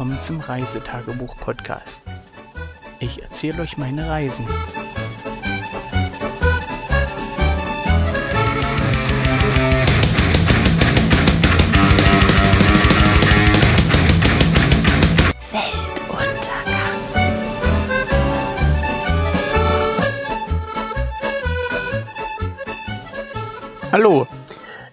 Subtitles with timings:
[0.00, 2.00] Willkommen zum Reisetagebuch-Podcast.
[3.00, 4.46] Ich erzähle euch meine Reisen.
[15.52, 16.32] Weltuntergang.
[23.92, 24.26] Hallo,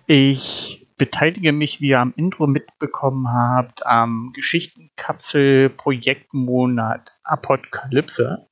[0.05, 0.56] ich
[0.97, 8.47] beteilige mich, wie ihr am Intro mitbekommen habt, am Geschichtenkapsel-Projektmonat Apokalypse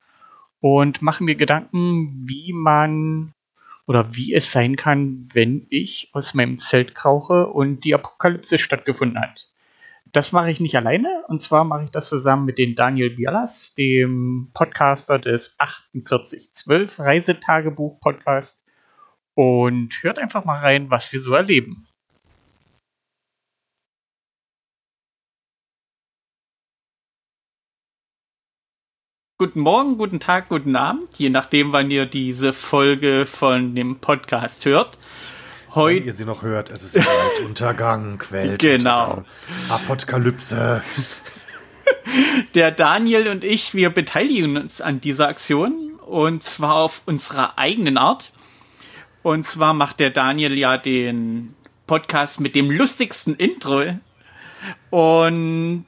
[0.60, 3.34] und mache mir Gedanken, wie man
[3.86, 9.18] oder wie es sein kann, wenn ich aus meinem Zelt krauche und die Apokalypse stattgefunden
[9.20, 9.48] hat.
[10.12, 13.74] Das mache ich nicht alleine und zwar mache ich das zusammen mit den Daniel Bialas,
[13.74, 18.58] dem Podcaster des 4812 Reisetagebuch Podcast
[19.34, 21.85] und hört einfach mal rein, was wir so erleben.
[29.38, 34.64] Guten Morgen, guten Tag, guten Abend, je nachdem, wann ihr diese Folge von dem Podcast
[34.64, 34.96] hört.
[35.68, 39.24] Wenn Heute ihr sie noch hört, es ist Weltuntergang, Weltuntergang, Genau.
[39.68, 40.82] Apokalypse.
[42.54, 47.98] der Daniel und ich, wir beteiligen uns an dieser Aktion und zwar auf unserer eigenen
[47.98, 48.32] Art.
[49.22, 51.54] Und zwar macht der Daniel ja den
[51.86, 53.82] Podcast mit dem lustigsten Intro
[54.88, 55.84] und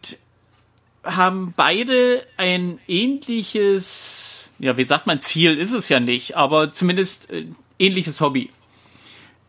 [1.09, 7.31] haben beide ein ähnliches, ja, wie sagt man, Ziel ist es ja nicht, aber zumindest
[7.31, 7.47] äh,
[7.79, 8.51] ähnliches Hobby.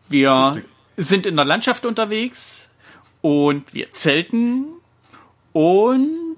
[0.08, 0.64] Wir Richtig.
[0.96, 2.70] sind in der Landschaft unterwegs
[3.20, 4.64] und wir zelten
[5.52, 6.36] und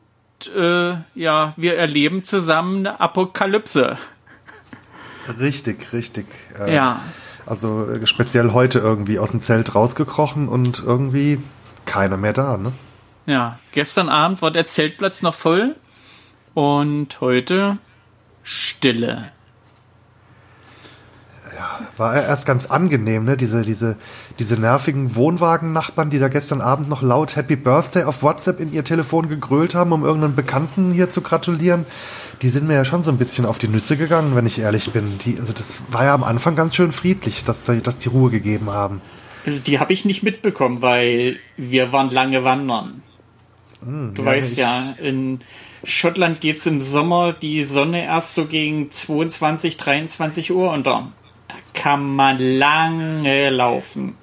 [0.54, 3.98] äh, ja, wir erleben zusammen eine Apokalypse.
[5.38, 6.26] Richtig, richtig.
[6.58, 7.00] Äh, Ja.
[7.46, 11.38] Also äh, speziell heute irgendwie aus dem Zelt rausgekrochen und irgendwie
[11.86, 12.72] keiner mehr da, ne?
[13.26, 15.76] Ja, gestern Abend war der Zeltplatz noch voll
[16.54, 17.78] und heute
[18.42, 19.30] Stille.
[21.96, 23.36] War erst ganz angenehm, ne?
[23.36, 23.96] Diese, diese,
[24.38, 28.82] diese nervigen Wohnwagen-Nachbarn, die da gestern Abend noch laut Happy Birthday auf WhatsApp in ihr
[28.84, 31.84] Telefon gegrölt haben, um irgendeinen Bekannten hier zu gratulieren.
[32.40, 34.92] Die sind mir ja schon so ein bisschen auf die Nüsse gegangen, wenn ich ehrlich
[34.92, 35.18] bin.
[35.18, 38.30] Die, also das war ja am Anfang ganz schön friedlich, dass, da- dass die Ruhe
[38.30, 39.00] gegeben haben.
[39.46, 43.02] Die habe ich nicht mitbekommen, weil wir waren lange wandern.
[43.84, 45.40] Du ja, weißt ja, in
[45.84, 51.12] Schottland geht's im Sommer die Sonne erst so gegen 22, 23 Uhr unter.
[51.48, 54.14] Da kann man lange laufen.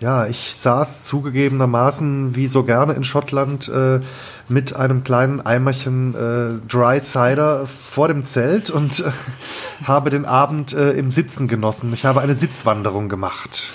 [0.00, 4.00] Ja, ich saß zugegebenermaßen wie so gerne in Schottland äh,
[4.48, 9.10] mit einem kleinen Eimerchen äh, Dry Cider vor dem Zelt und äh,
[9.86, 11.92] habe den Abend äh, im Sitzen genossen.
[11.94, 13.72] Ich habe eine Sitzwanderung gemacht.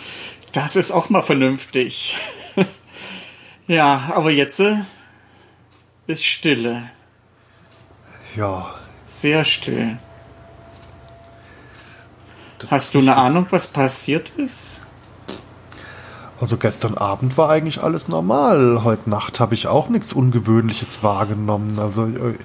[0.52, 2.16] Das ist auch mal vernünftig.
[3.70, 4.80] Ja, aber jetzt äh,
[6.08, 6.90] ist Stille.
[8.36, 8.74] Ja.
[9.06, 9.98] Sehr still.
[12.60, 13.16] das Hast du eine.
[13.16, 14.79] Ahnung, was passiert ist?
[16.42, 18.86] Also gestern Abend war eigentlich alles normal.
[18.86, 21.78] Heute Nacht habe ich auch nichts Ungewöhnliches wahrgenommen.
[21.80, 22.36] Also äh,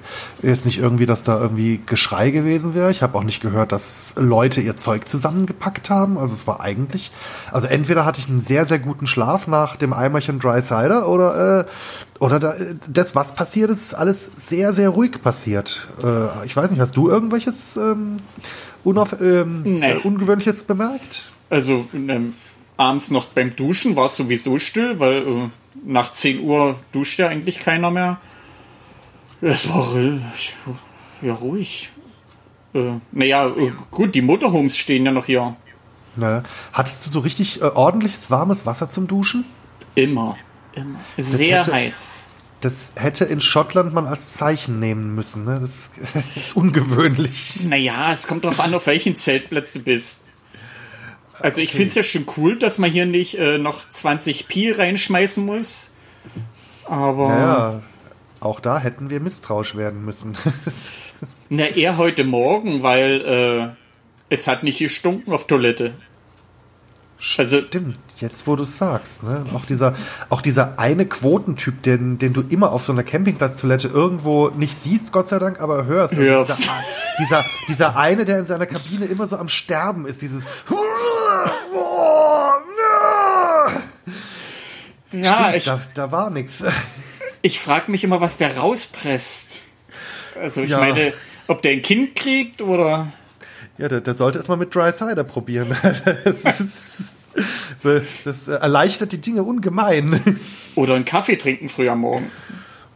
[0.41, 2.91] jetzt nicht irgendwie, dass da irgendwie Geschrei gewesen wäre.
[2.91, 6.17] Ich habe auch nicht gehört, dass Leute ihr Zeug zusammengepackt haben.
[6.17, 7.11] Also es war eigentlich,
[7.53, 11.61] also entweder hatte ich einen sehr, sehr guten Schlaf nach dem Eimerchen Dry Cider oder,
[11.61, 11.65] äh,
[12.19, 15.87] oder da, äh, das, was passiert ist, ist alles sehr, sehr ruhig passiert.
[16.03, 18.17] Äh, ich weiß nicht, hast du irgendwelches ähm,
[18.83, 19.91] unauf, ähm, Nee.
[19.91, 21.23] äh, Ungewöhnliches bemerkt?
[21.49, 22.33] Also ähm,
[22.77, 25.49] abends noch beim Duschen war es sowieso still, weil äh,
[25.85, 28.17] nach 10 Uhr duscht ja eigentlich keiner mehr.
[29.41, 29.87] Es war
[31.21, 31.89] ja ruhig.
[32.73, 35.55] Äh, naja, äh, gut, die Motorhomes stehen ja noch hier.
[36.19, 36.43] Ja.
[36.73, 39.45] Hattest du so richtig äh, ordentliches warmes Wasser zum Duschen?
[39.95, 40.37] Immer.
[40.73, 40.99] Immer.
[41.17, 42.29] Sehr hätte- heiß.
[42.61, 45.43] Das hätte in Schottland man als Zeichen nehmen müssen.
[45.43, 45.59] Ne?
[45.59, 45.91] Das
[46.35, 47.59] ist ungewöhnlich.
[47.65, 50.21] Naja, es kommt drauf an, auf welchen Zeltplatz du bist.
[51.39, 54.71] Also ich finde es ja schon cool, dass man hier nicht äh, noch 20 Pi
[54.71, 55.91] reinschmeißen muss.
[56.85, 57.81] Aber Ja,
[58.39, 60.37] auch da hätten wir misstrauisch werden müssen.
[61.49, 65.93] na eher heute Morgen, weil äh, es hat nicht gestunken auf Toilette.
[67.37, 69.23] Also Stimmt, jetzt wo du es sagst.
[69.23, 69.45] Ne?
[69.53, 69.95] Auch, dieser,
[70.29, 75.11] auch dieser eine Quotentyp, den, den du immer auf so einer Campingplatztoilette irgendwo nicht siehst,
[75.11, 76.13] Gott sei Dank, aber hörst.
[76.13, 76.59] Also Hörst.
[76.59, 76.73] Dieser,
[77.19, 80.43] dieser, dieser eine, der in seiner Kabine immer so am Sterben ist, dieses
[85.11, 86.63] ja, Stimmt, ich, da, da war nichts.
[87.41, 89.61] ich frage mich immer, was der rauspresst.
[90.39, 90.79] Also ich Ja.
[90.79, 91.13] meine,
[91.47, 93.07] ob der ein Kind kriegt oder
[93.77, 95.75] Ja, der, der sollte es mal mit Dry Cider probieren.
[97.83, 100.39] Das, ist, das erleichtert die Dinge ungemein.
[100.75, 102.31] oder einen Kaffee trinken früh am Morgen.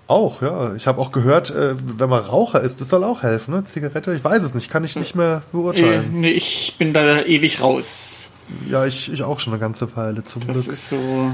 [0.10, 0.74] Auch, ja.
[0.74, 3.64] Ich habe auch gehört, äh, wenn man Raucher ist, das soll auch helfen, ne?
[3.64, 6.20] Zigarette, ich weiß es nicht, kann ich nicht mehr Äh, beurteilen.
[6.20, 8.32] nee, ich bin da ewig raus.
[8.68, 10.74] Ja, ich, ich auch schon eine ganze Weile zum Das Glück.
[10.74, 11.32] ist so,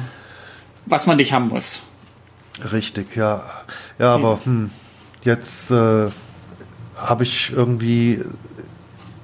[0.85, 1.79] was man nicht haben muss.
[2.73, 3.43] Richtig, ja.
[3.97, 4.71] Ja, aber hm,
[5.23, 6.07] jetzt äh,
[6.97, 8.21] habe ich irgendwie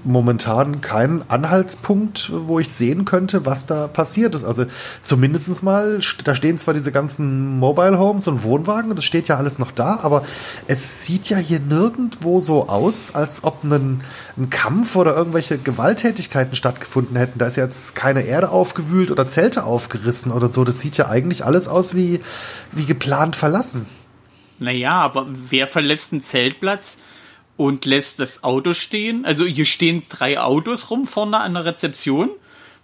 [0.03, 4.44] momentan keinen Anhaltspunkt, wo ich sehen könnte, was da passiert ist.
[4.44, 4.65] Also
[5.01, 9.59] zumindest mal, da stehen zwar diese ganzen Mobile Homes und Wohnwagen, das steht ja alles
[9.59, 10.24] noch da, aber
[10.68, 14.01] es sieht ja hier nirgendwo so aus, als ob ein,
[14.38, 17.39] ein Kampf oder irgendwelche Gewalttätigkeiten stattgefunden hätten.
[17.39, 20.63] Da ist jetzt keine Erde aufgewühlt oder Zelte aufgerissen oder so.
[20.63, 22.21] Das sieht ja eigentlich alles aus wie,
[22.71, 23.86] wie geplant verlassen.
[24.59, 27.00] Naja, aber wer verlässt einen Zeltplatz
[27.62, 29.24] und lässt das Auto stehen?
[29.24, 32.31] Also hier stehen drei Autos rum vorne an der Rezeption.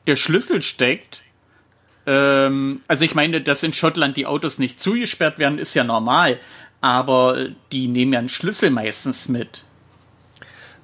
[0.05, 1.23] Der Schlüssel steckt.
[2.05, 6.39] Ähm, also ich meine, dass in Schottland die Autos nicht zugesperrt werden, ist ja normal.
[6.79, 9.63] Aber die nehmen ja einen Schlüssel meistens mit.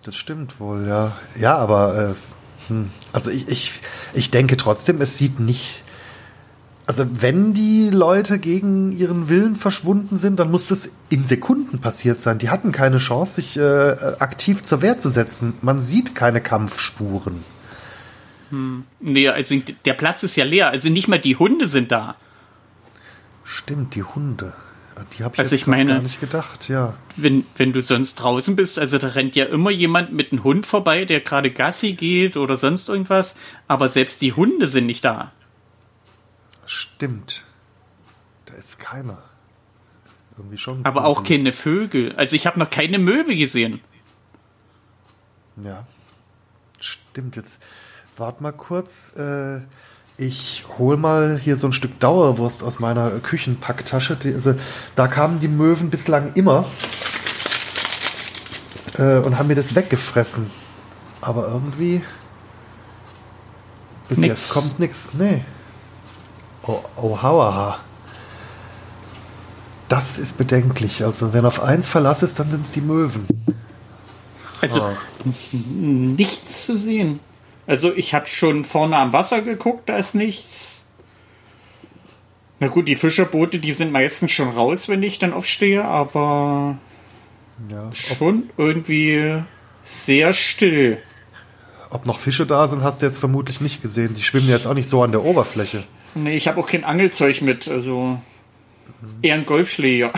[0.01, 1.15] Das stimmt wohl, ja.
[1.39, 2.89] Ja, aber äh, hm.
[3.11, 3.73] also ich, ich,
[4.15, 5.82] ich denke trotzdem, es sieht nicht.
[6.85, 12.19] Also wenn die Leute gegen ihren Willen verschwunden sind, dann muss das in Sekunden passiert
[12.19, 12.39] sein.
[12.39, 13.61] Die hatten keine Chance, sich äh,
[14.19, 15.53] aktiv zur Wehr zu setzen.
[15.61, 17.43] Man sieht keine Kampfspuren.
[18.99, 20.69] Nee, also der Platz ist ja leer.
[20.69, 22.15] Also nicht mal die Hunde sind da.
[23.43, 24.53] Stimmt, die Hunde.
[25.17, 26.93] Die habe ich Also ich meine- gar nicht gedacht, ja.
[27.15, 30.67] wenn, wenn du sonst draußen bist, also da rennt ja immer jemand mit einem Hund
[30.67, 33.35] vorbei, der gerade Gassi geht oder sonst irgendwas,
[33.67, 35.31] aber selbst die Hunde sind nicht da.
[36.65, 37.45] Stimmt.
[38.45, 39.23] Da ist keiner.
[40.37, 40.85] Irgendwie schon.
[40.85, 42.15] Aber auch keine Vögel.
[42.15, 43.81] Also ich habe noch keine Möwe gesehen.
[45.63, 45.85] Ja.
[46.79, 47.61] Stimmt, jetzt
[48.17, 49.13] wart mal kurz.
[49.15, 49.61] Äh,
[50.17, 54.15] ich hol mal hier so ein Stück Dauerwurst aus meiner Küchenpacktasche.
[54.15, 54.55] Die, also,
[54.95, 56.65] da kamen die Möwen bislang immer
[58.97, 60.51] äh, und haben mir das weggefressen.
[61.21, 62.01] Aber irgendwie
[64.07, 64.29] bis Nix.
[64.29, 65.13] jetzt kommt nichts.
[65.13, 65.43] Nee.
[66.65, 67.79] Oh, oh hauaha.
[69.89, 71.03] Das ist bedenklich.
[71.03, 73.27] Also wenn auf eins Verlass ist, dann sind es die Möwen.
[74.61, 74.95] Also Ah.
[75.51, 77.19] nichts zu sehen.
[77.67, 80.85] Also ich habe schon vorne am Wasser geguckt, da ist nichts.
[82.59, 86.77] Na gut, die Fischerboote, die sind meistens schon raus, wenn ich dann aufstehe, aber
[87.69, 87.93] Ja.
[87.93, 89.43] schon irgendwie
[89.81, 90.97] sehr still.
[91.89, 94.15] Ob noch Fische da sind, hast du jetzt vermutlich nicht gesehen.
[94.15, 95.83] Die schwimmen jetzt auch nicht so an der Oberfläche.
[96.15, 98.19] Nee, ich habe auch kein Angelzeug mit, also
[99.21, 100.11] eher ein Golfschläger.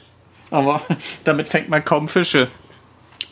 [0.50, 0.80] Aber
[1.24, 2.48] damit fängt man kaum Fische.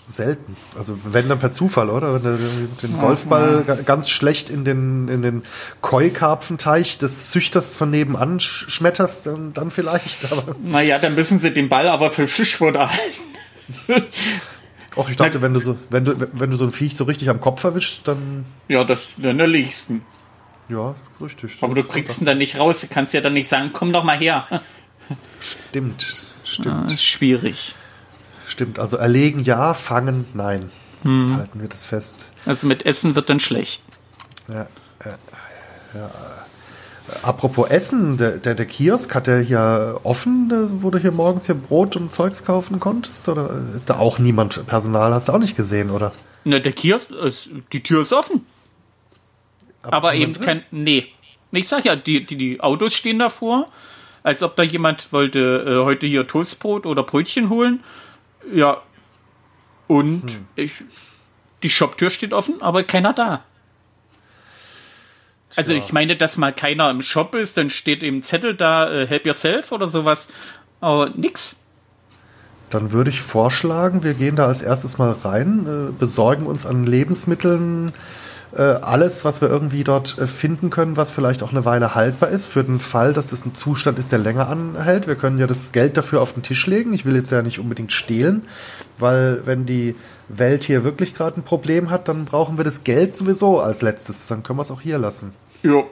[0.07, 0.57] Selten.
[0.79, 2.15] Also wenn dann per Zufall, oder?
[2.15, 5.43] Wenn du den Golfball ga- ganz schlecht in den, in den
[5.83, 10.33] Koi-Karpfenteich des Züchters von nebenan sch schmetterst, dann, dann vielleicht.
[10.33, 14.07] Aber Naja, dann müssen sie den Ball aber für Fischfutter halten.
[14.97, 17.29] auch ich dachte, wenn du so, wenn du, wenn du so ein Viech so richtig
[17.29, 20.03] am Kopf erwischst, dann Ja, das dann der liegsten.
[20.69, 21.57] Ja, richtig.
[21.61, 22.81] Aber du kriegst ihn dann nicht raus.
[22.81, 24.47] Du kannst ja dann nicht sagen, komm doch mal her.
[25.41, 27.75] Stimmt, stimmt, Ja, ist schwierig.
[28.49, 28.79] stimmt.
[28.79, 30.71] Also erlegen ja, fangen nein.
[31.05, 32.29] Halten wir das fest.
[32.45, 33.83] Also mit Essen wird dann schlecht.
[34.49, 34.63] Ja,
[34.99, 35.09] äh,
[35.95, 36.11] ja.
[37.23, 40.51] Apropos Essen, der, der, der Kiosk hat der hier offen,
[40.83, 43.27] wo du hier morgens hier Brot und Zeugs kaufen konntest?
[43.29, 45.15] Oder ist da auch niemand Personal?
[45.15, 46.13] Hast du auch nicht gesehen, oder?
[46.45, 47.09] Na, der Kiosk,
[47.73, 48.45] die Tür ist offen.
[49.93, 50.45] Aber eben drin?
[50.45, 50.65] kein.
[50.71, 51.07] Nee.
[51.51, 53.69] Ich sag ja, die, die, die Autos stehen davor,
[54.23, 57.83] als ob da jemand wollte äh, heute hier Toastbrot oder Brötchen holen.
[58.53, 58.83] Ja.
[59.87, 60.47] Und Hm.
[60.57, 60.73] ich,
[61.63, 63.45] die Shoptür steht offen, aber keiner da.
[65.57, 69.07] Also ich meine, dass mal keiner im Shop ist, dann steht eben Zettel da, äh,
[69.07, 70.29] help yourself oder sowas.
[70.81, 71.57] Aber nix.
[72.71, 76.85] Dann würde ich vorschlagen, wir gehen da als erstes mal rein, äh, besorgen uns an
[76.85, 77.91] Lebensmitteln
[78.57, 82.47] alles, was wir irgendwie dort äh, finden können, was vielleicht auch eine Weile haltbar ist,
[82.47, 85.07] für den Fall, dass es ein Zustand ist, der länger anhält.
[85.07, 86.95] Wir können ja das Geld dafür auf den Tisch legen.
[86.95, 88.43] Ich will jetzt ja nicht unbedingt stehlen,
[88.99, 89.95] weil wenn die
[90.29, 94.27] Welt hier wirklich gerade ein Problem hat, dann brauchen wir das Geld sowieso als letztes.
[94.27, 95.33] Dann können wir es auch hier lassen.
[95.63, 95.83] Ja,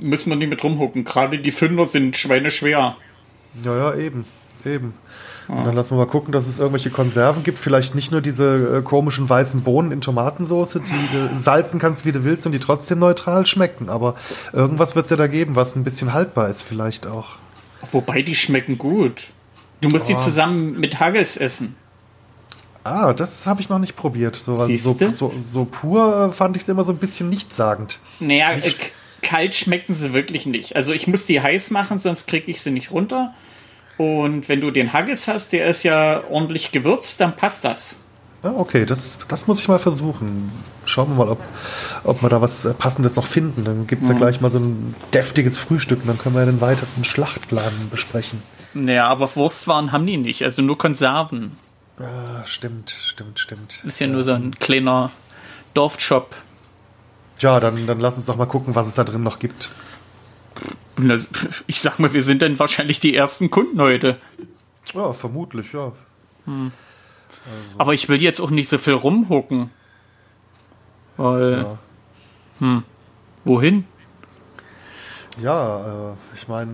[0.00, 1.04] müssen wir nicht mit rumhucken.
[1.04, 2.96] Gerade die Fünder sind schweineschwer.
[3.64, 4.24] Ja, ja, eben,
[4.64, 4.94] eben.
[5.48, 7.58] Und dann lassen wir mal gucken, dass es irgendwelche Konserven gibt.
[7.58, 12.12] Vielleicht nicht nur diese äh, komischen weißen Bohnen in Tomatensauce, die du salzen kannst, wie
[12.12, 13.88] du willst und die trotzdem neutral schmecken.
[13.90, 14.14] Aber
[14.52, 17.30] irgendwas wird es ja da geben, was ein bisschen haltbar ist, vielleicht auch.
[17.90, 19.26] Wobei die schmecken gut.
[19.80, 20.18] Du musst die Oh.
[20.18, 21.74] zusammen mit Haggis essen.
[22.84, 24.36] Ah, das habe ich noch nicht probiert.
[24.36, 28.00] So, also so, so, so pur äh, fand ich es immer so ein bisschen nichtssagend.
[28.18, 28.90] Naja, äh, k-
[29.22, 30.74] kalt schmecken sie wirklich nicht.
[30.74, 33.34] Also ich muss die heiß machen, sonst kriege ich sie nicht runter.
[34.02, 37.96] Und wenn du den Haggis hast, der ist ja ordentlich gewürzt, dann passt das.
[38.42, 40.50] Ah, okay, das, das muss ich mal versuchen.
[40.84, 41.40] Schauen wir mal, ob,
[42.02, 43.64] ob wir da was äh, Passendes noch finden.
[43.64, 46.60] Dann gibt es ja gleich mal so ein deftiges Frühstück und dann können wir den
[46.60, 48.42] weiteren Schlachtplan besprechen.
[48.74, 51.52] Naja, aber Wurstwaren haben die nicht, also nur Konserven.
[51.98, 53.84] Ah, stimmt, stimmt, stimmt.
[53.84, 55.12] Ist ja, nur so ein kleiner
[55.74, 56.34] Dorfshop.
[57.38, 59.70] Ja, dann, dann lass uns doch mal gucken, was es da drin noch gibt.
[61.02, 61.16] Na,
[61.66, 64.18] Ich sag mal, wir sind dann wahrscheinlich die ersten Kunden heute.
[64.94, 65.92] Ja, vermutlich, ja.
[67.78, 69.70] Aber ich will jetzt auch nicht so viel rumhucken.
[71.16, 71.66] Weil,
[72.60, 72.82] Ja,
[73.44, 73.84] wohin?
[75.40, 76.72] ja äh, ich meine,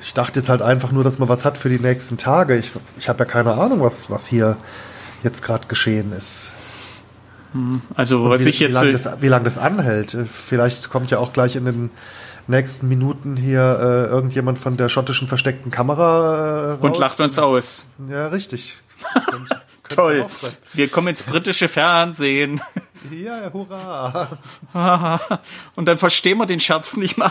[0.00, 2.56] ich dachte jetzt halt einfach nur, dass man was hat für die nächsten Tage.
[2.56, 4.56] Ich, ich habe ja keine Ahnung, was, was hier
[5.22, 6.54] jetzt gerade geschehen ist.
[7.94, 8.72] Also, Und was wie, ich jetzt.
[8.82, 10.16] wie lange das, lang das anhält.
[10.32, 11.90] Vielleicht kommt ja auch gleich in den
[12.48, 16.78] nächsten Minuten hier äh, irgendjemand von der schottischen versteckten Kamera äh, raus.
[16.80, 17.86] und lacht uns aus.
[18.08, 18.76] Ja, richtig.
[19.30, 20.26] Könnte Toll.
[20.74, 22.60] Wir kommen ins britische Fernsehen.
[23.12, 24.38] Ja, hurra.
[25.76, 27.30] Und dann verstehen wir den Scherz nicht mal.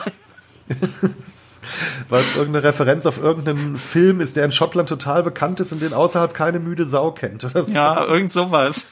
[2.08, 5.82] Weil es irgendeine Referenz auf irgendeinen Film ist, der in Schottland total bekannt ist und
[5.82, 7.44] den außerhalb keine müde Sau kennt.
[7.44, 7.74] Oder so.
[7.74, 8.88] Ja, irgend sowas.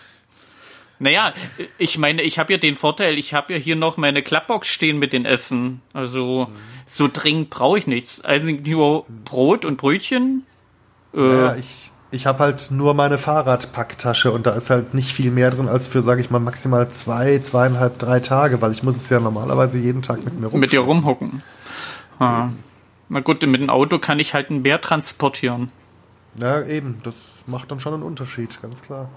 [0.97, 1.33] Naja,
[1.77, 4.97] ich meine, ich habe ja den Vorteil, ich habe ja hier noch meine Klappbox stehen
[4.97, 5.81] mit den Essen.
[5.93, 6.47] Also
[6.85, 8.21] so dringend brauche ich nichts.
[8.21, 10.45] Also nur Brot und Brötchen.
[11.13, 15.31] Äh, Ja, ich, ich habe halt nur meine Fahrradpacktasche und da ist halt nicht viel
[15.31, 18.95] mehr drin als für, sage ich mal, maximal zwei, zweieinhalb, drei Tage, weil ich muss
[18.95, 20.59] es ja normalerweise jeden Tag mit mir rum.
[20.61, 21.43] mit dir rumhocken.
[22.19, 22.49] Ah.
[23.09, 25.71] Na gut, mit dem Auto kann ich halt ein Bär transportieren.
[26.39, 27.15] Ja, eben, das
[27.47, 29.09] macht dann schon einen Unterschied, ganz klar.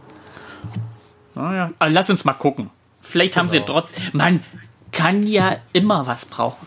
[1.38, 2.70] Naja, aber lass uns mal gucken.
[3.00, 3.72] Vielleicht haben sie Genau.
[3.80, 3.92] trotz.
[4.12, 4.42] Man
[4.90, 6.66] kann ja immer was brauchen.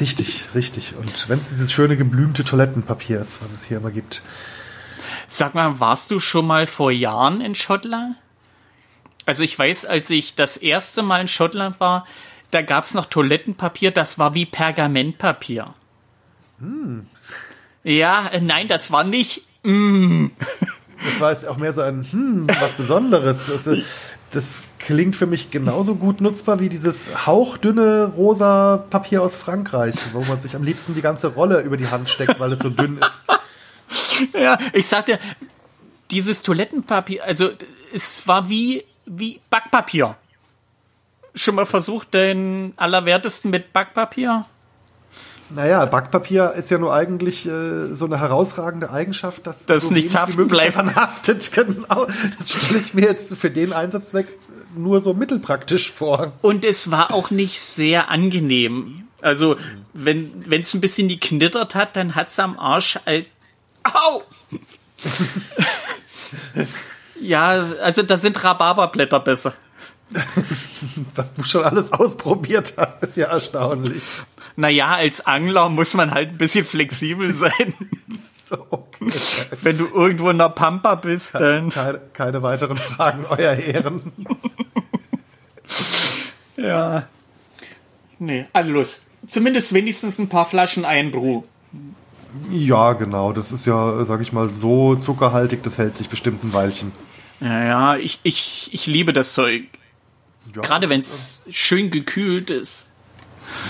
[0.00, 0.94] Richtig, richtig.
[0.96, 4.22] Und wenn es dieses schöne geblümte Toilettenpapier ist, was es hier immer gibt.
[5.26, 8.16] Sag mal, warst du schon mal vor Jahren in Schottland?
[9.24, 12.06] Also ich weiß, als ich das erste Mal in Schottland war,
[12.50, 15.74] da gab es noch Toilettenpapier, das war wie Pergamentpapier.
[17.84, 19.42] Ja, äh, nein, das war nicht.
[21.04, 23.50] Das war jetzt auch mehr so ein, hm, was Besonderes.
[23.50, 23.76] Also,
[24.30, 30.22] das klingt für mich genauso gut nutzbar wie dieses hauchdünne rosa Papier aus Frankreich, wo
[30.22, 32.98] man sich am liebsten die ganze Rolle über die Hand steckt, weil es so dünn
[32.98, 33.24] ist.
[34.34, 35.18] Ja, ich sagte,
[36.10, 37.50] dieses Toilettenpapier, also
[37.94, 40.16] es war wie, wie Backpapier.
[41.34, 44.46] Schon mal versucht, den Allerwertesten mit Backpapier?
[45.50, 50.14] Naja, Backpapier ist ja nur eigentlich äh, so eine herausragende Eigenschaft, dass Dass so nichts
[50.14, 50.76] haften bleibt.
[50.76, 51.50] haftet.
[51.58, 52.06] Genau.
[52.38, 54.28] Das stelle ich mir jetzt für den Einsatzzweck
[54.76, 56.32] nur so mittelpraktisch vor.
[56.42, 59.08] Und es war auch nicht sehr angenehm.
[59.20, 59.56] Also,
[59.94, 63.26] wenn es ein bisschen geknittert hat, dann hat es am Arsch halt.
[63.82, 64.22] Au!
[67.20, 69.54] ja, also da sind Rhabarberblätter besser.
[71.14, 74.02] Was du schon alles ausprobiert hast, ist ja erstaunlich.
[74.56, 77.74] Naja, als Angler muss man halt ein bisschen flexibel sein.
[78.48, 79.12] So, okay.
[79.60, 81.68] Wenn du irgendwo in der Pampa bist, dann.
[81.68, 84.10] Keine, keine weiteren Fragen, Euer Ehren.
[86.56, 87.06] Ja.
[88.18, 89.02] Nee, also los.
[89.26, 91.44] Zumindest wenigstens ein paar Flaschen Einbru.
[92.50, 93.32] Ja, genau.
[93.32, 96.92] Das ist ja, sag ich mal, so zuckerhaltig, das hält sich bestimmt ein Weilchen.
[97.40, 99.64] Ja, ja, ich, ich, ich liebe das Zeug.
[100.54, 102.86] Ja, Gerade wenn es schön gekühlt ist.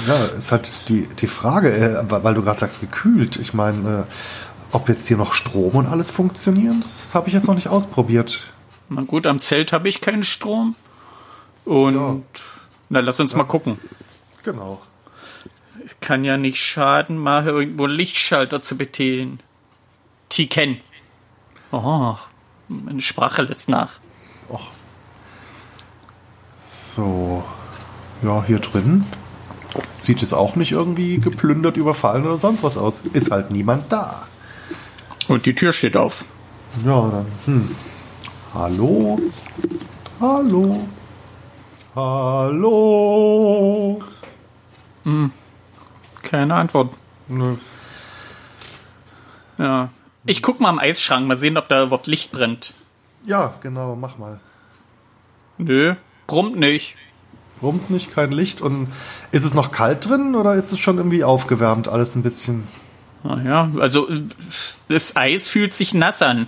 [0.07, 3.37] Ja, ist halt die, die Frage, äh, weil du gerade sagst, gekühlt.
[3.37, 4.13] Ich meine, äh,
[4.73, 8.53] ob jetzt hier noch Strom und alles funktionieren, das habe ich jetzt noch nicht ausprobiert.
[8.89, 10.75] Na gut, am Zelt habe ich keinen Strom.
[11.65, 12.25] Und
[12.89, 13.79] na, lass uns mal gucken.
[14.43, 14.81] Genau.
[16.01, 19.41] Kann ja nicht schaden, mal irgendwo einen Lichtschalter zu bedienen.
[20.29, 20.81] Tiken.
[21.71, 22.17] Oh,
[22.69, 23.93] meine Sprache lässt nach.
[24.51, 24.71] Och.
[26.99, 27.45] So.
[28.23, 29.07] Ja, hier drin
[29.93, 33.03] sieht es auch nicht irgendwie geplündert, überfallen oder sonst was aus.
[33.13, 34.27] Ist halt niemand da.
[35.29, 36.25] Und die Tür steht auf.
[36.85, 37.27] Ja, dann.
[37.45, 37.77] Hm.
[38.53, 39.21] Hallo?
[40.19, 40.89] Hallo?
[41.95, 42.83] Hallo?
[46.23, 46.93] Keine Antwort.
[47.29, 47.55] Nö.
[49.59, 49.91] Ja.
[50.27, 52.75] Ich guck mal am Eisschrank, mal sehen, ob da überhaupt Licht brennt.
[53.25, 54.41] Ja, genau, mach mal.
[55.59, 55.95] Nö,
[56.29, 56.95] brummt nicht.
[57.59, 58.61] Brummt nicht, kein Licht.
[58.61, 58.87] Und
[59.33, 62.69] ist es noch kalt drin oder ist es schon irgendwie aufgewärmt, alles ein bisschen?
[63.25, 64.09] Naja, also
[64.89, 66.47] das Eis fühlt sich nass an.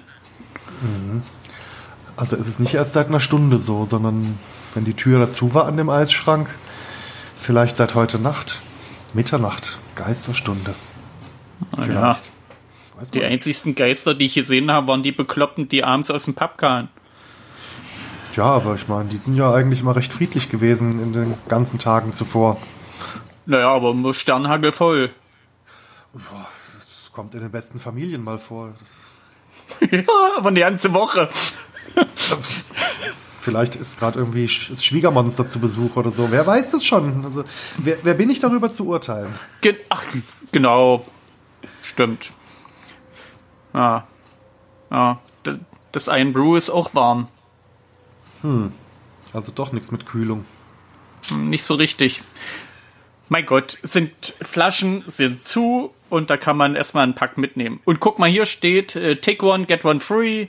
[2.16, 4.38] Also ist es nicht erst seit einer Stunde so, sondern
[4.74, 6.48] wenn die Tür dazu war an dem Eisschrank,
[7.36, 8.62] vielleicht seit heute Nacht,
[9.14, 10.74] Mitternacht, Geisterstunde.
[11.76, 11.82] Ja.
[11.82, 12.30] Vielleicht.
[12.98, 16.34] Weiß die einzigsten Geister, die ich gesehen habe, waren die Bekloppten, die abends aus dem
[16.34, 16.88] Pub kamen.
[18.36, 21.78] Ja, aber ich meine, die sind ja eigentlich immer recht friedlich gewesen in den ganzen
[21.78, 22.56] Tagen zuvor.
[23.46, 25.10] Naja, aber nur Sternhagel voll.
[26.12, 28.74] Das kommt in den besten Familien mal vor.
[29.90, 30.02] ja,
[30.36, 31.28] aber eine ganze Woche.
[33.40, 36.30] Vielleicht ist gerade irgendwie Schwiegermonster zu Besuch oder so.
[36.30, 37.24] Wer weiß das schon?
[37.24, 37.44] Also,
[37.78, 39.34] wer, wer bin ich darüber zu urteilen?
[39.60, 40.04] Ge Ach,
[40.52, 41.04] genau.
[41.82, 42.32] Stimmt.
[43.72, 44.06] Ja.
[44.90, 45.18] Ja.
[45.92, 47.28] Das ein Brew ist auch warm.
[48.42, 48.72] Hm.
[49.32, 50.44] Also doch nichts mit Kühlung.
[51.36, 52.22] Nicht so richtig.
[53.28, 57.80] Mein Gott, sind Flaschen sind zu und da kann man erstmal einen Pack mitnehmen.
[57.84, 60.48] Und guck mal, hier steht äh, Take one, get one free.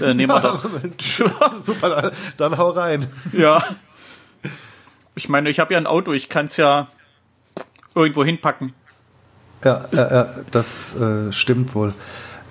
[0.00, 0.62] Äh, nehmen wir doch.
[1.62, 3.06] Super, dann hau rein.
[3.32, 3.64] Ja.
[5.18, 6.88] Ich meine, ich habe ja ein Auto, ich kann es ja
[7.94, 8.74] irgendwo hinpacken.
[9.64, 11.94] Ja, ja, das äh, stimmt wohl.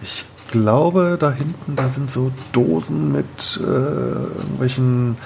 [0.02, 0.26] Ich
[0.60, 5.18] glaube, da hinten, da sind so Dosen mit äh, irgendwelchen.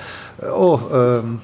[0.41, 1.41] Äh, oh, ähm.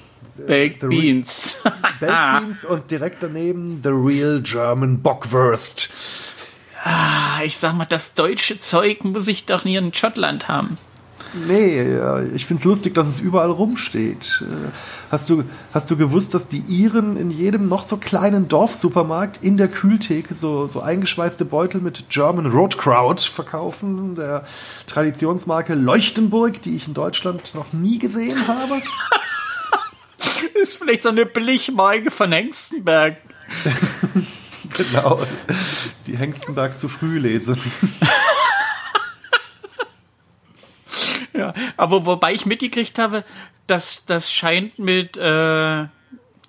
[0.47, 1.57] Baked Beans.
[1.99, 5.89] Baked Beans und direkt daneben The Real German Bockwurst.
[6.83, 10.77] Ah, ich sag mal, das deutsche Zeug muss ich doch nie in Schottland haben.
[11.47, 11.85] Nee,
[12.33, 14.43] ich find's lustig, dass es überall rumsteht.
[14.43, 14.71] Äh,
[15.11, 19.57] hast du, hast du gewusst, dass die Iren in jedem noch so kleinen Dorfsupermarkt in
[19.57, 24.45] der Kühltheke so, so eingeschweißte Beutel mit German Rotkraut verkaufen, der
[24.87, 28.81] Traditionsmarke Leuchtenburg, die ich in Deutschland noch nie gesehen habe?
[30.53, 33.17] ist vielleicht so eine Billigmarke von Hengstenberg.
[34.77, 35.21] genau.
[36.07, 37.57] Die Hengstenberg zu früh lesen.
[41.37, 43.24] Ja, aber wobei ich mitgekriegt habe,
[43.67, 45.19] dass das scheint mit, äh,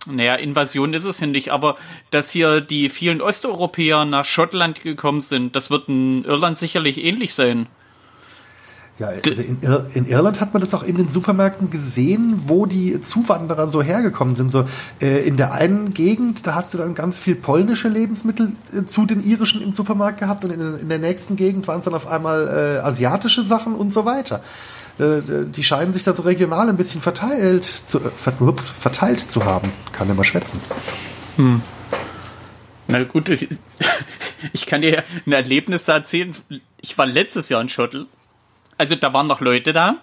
[0.06, 1.76] naja, Invasion ist es ja nicht, aber
[2.10, 7.34] dass hier die vielen Osteuropäer nach Schottland gekommen sind, das wird in Irland sicherlich ähnlich
[7.34, 7.66] sein.
[8.98, 12.64] Ja, also in, Ir in, Irland hat man das auch in den Supermärkten gesehen, wo
[12.64, 14.50] die Zuwanderer so hergekommen sind.
[14.50, 14.64] So
[15.02, 19.04] äh, in der einen Gegend, da hast du dann ganz viel polnische Lebensmittel äh, zu
[19.04, 22.06] den irischen im Supermarkt gehabt und in, in der nächsten Gegend waren es dann auf
[22.06, 24.42] einmal äh, asiatische Sachen und so weiter.
[24.98, 29.44] Äh, die scheinen sich da so regional ein bisschen verteilt zu, äh, ups, verteilt zu
[29.44, 29.72] haben.
[29.92, 30.58] Kann immer schwätzen.
[31.36, 31.60] Hm.
[32.88, 33.48] Na gut, ich,
[34.54, 36.32] ich kann dir ein Erlebnis erzählen.
[36.80, 38.08] Ich war letztes Jahr in Schottland
[38.78, 39.96] also da waren noch Leute da.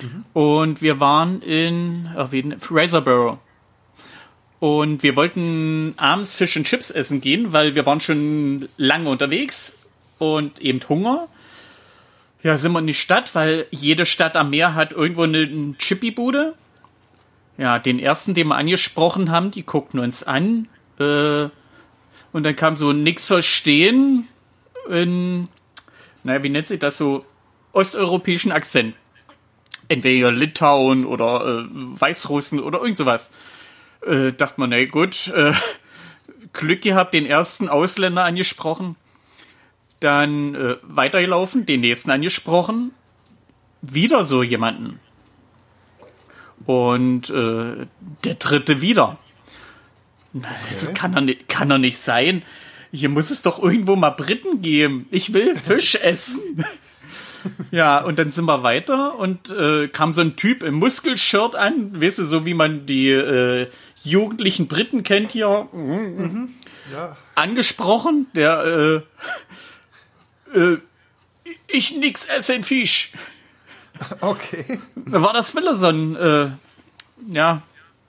[0.00, 0.24] Mhm.
[0.32, 2.28] Und wir waren in ach,
[2.60, 3.38] Fraserborough.
[4.60, 9.76] Und wir wollten abends Fisch und Chips essen gehen, weil wir waren schon lange unterwegs
[10.18, 11.28] und eben Hunger.
[12.42, 16.54] Ja, sind wir in die Stadt, weil jede Stadt am Meer hat irgendwo eine Chippy-Bude.
[17.56, 20.68] Ja, den ersten, den wir angesprochen haben, die guckten uns an.
[20.98, 21.48] Äh,
[22.32, 24.28] und dann kam so nix verstehen
[24.90, 25.48] in,
[26.22, 27.24] naja, wie nennt sich das so?
[27.74, 28.94] Osteuropäischen Akzent.
[29.88, 33.32] Entweder Litauen oder äh, Weißrussen oder irgend sowas.
[34.06, 35.52] Äh, dachte man, na gut, äh,
[36.52, 38.96] Glück gehabt, den ersten Ausländer angesprochen,
[40.00, 42.92] dann äh, weitergelaufen, den nächsten angesprochen,
[43.82, 45.00] wieder so jemanden.
[46.64, 47.86] Und äh,
[48.24, 49.18] der dritte wieder.
[50.32, 52.42] Na, das kann doch, nicht, kann doch nicht sein.
[52.90, 55.06] Hier muss es doch irgendwo mal Briten geben.
[55.10, 56.64] Ich will Fisch essen.
[57.70, 62.00] Ja, und dann sind wir weiter und äh, kam so ein Typ im Muskelshirt an,
[62.00, 63.68] weißt du, so wie man die äh,
[64.02, 65.68] jugendlichen Briten kennt hier.
[65.72, 66.54] Mhm.
[66.92, 67.16] Ja.
[67.34, 69.02] Angesprochen, der
[70.54, 70.78] äh, äh,
[71.66, 73.12] ich nix esse in Fisch.
[74.20, 74.80] Okay.
[74.94, 76.50] Da war das Willerson, äh,
[77.32, 77.62] ja,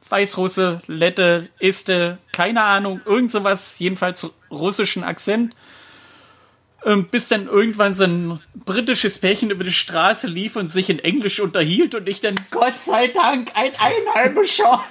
[0.09, 5.55] Weißrusse, Lette, Este, keine Ahnung, irgend sowas, jedenfalls russischen Akzent.
[6.85, 10.99] Ähm, bis dann irgendwann so ein britisches Pärchen über die Straße lief und sich in
[10.99, 14.83] Englisch unterhielt und ich dann, Gott sei Dank, ein Einheimischer.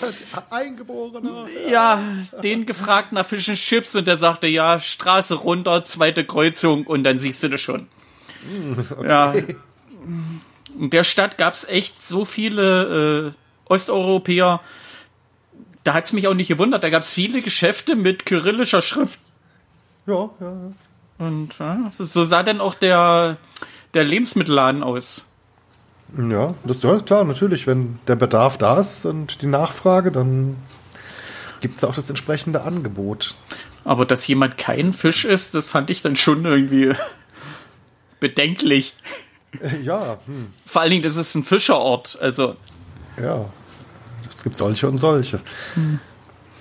[0.50, 1.46] Eingeborener.
[1.70, 2.02] Ja,
[2.42, 7.16] den gefragt nach Fischen Chips und der sagte, ja, Straße runter, zweite Kreuzung und dann
[7.16, 7.86] siehst du das schon.
[8.96, 9.08] Okay.
[9.08, 9.34] Ja.
[10.78, 14.60] In der Stadt gab es echt so viele äh, Osteuropäer.
[15.82, 16.84] Da hat es mich auch nicht gewundert.
[16.84, 19.18] Da gab es viele Geschäfte mit kyrillischer Schrift.
[20.06, 20.72] Ja, ja, ja.
[21.18, 23.38] Und ja, so sah dann auch der,
[23.94, 25.26] der Lebensmittelladen aus.
[26.28, 27.66] Ja, das ist klar, natürlich.
[27.66, 30.56] Wenn der Bedarf da ist und die Nachfrage, dann
[31.60, 33.34] gibt es auch das entsprechende Angebot.
[33.84, 36.92] Aber dass jemand kein Fisch isst, das fand ich dann schon irgendwie
[38.20, 38.94] bedenklich.
[39.82, 40.18] Ja.
[40.26, 40.48] Hm.
[40.64, 42.18] Vor allen Dingen, das ist ein Fischerort.
[42.20, 42.56] Also.
[43.20, 43.46] Ja.
[44.30, 45.40] Es gibt solche und solche.
[45.74, 45.98] Hm.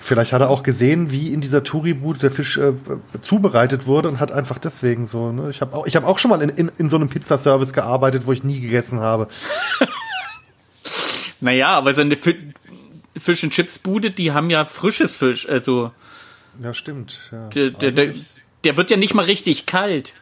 [0.05, 2.73] Vielleicht hat er auch gesehen, wie in dieser Touri-Bude der Fisch äh,
[3.21, 5.31] zubereitet wurde und hat einfach deswegen so.
[5.31, 5.49] Ne?
[5.49, 8.27] Ich habe auch, ich hab auch schon mal in, in, in so einem Pizzaservice gearbeitet,
[8.27, 9.27] wo ich nie gegessen habe.
[11.41, 12.35] naja, aber so eine Fi
[13.17, 15.89] Fish and Chips Bude, die haben ja frisches Fisch, also.
[16.61, 17.17] Ja, stimmt.
[17.31, 17.47] Ja.
[17.49, 18.13] Der, der, der,
[18.63, 20.13] der wird ja nicht mal richtig kalt.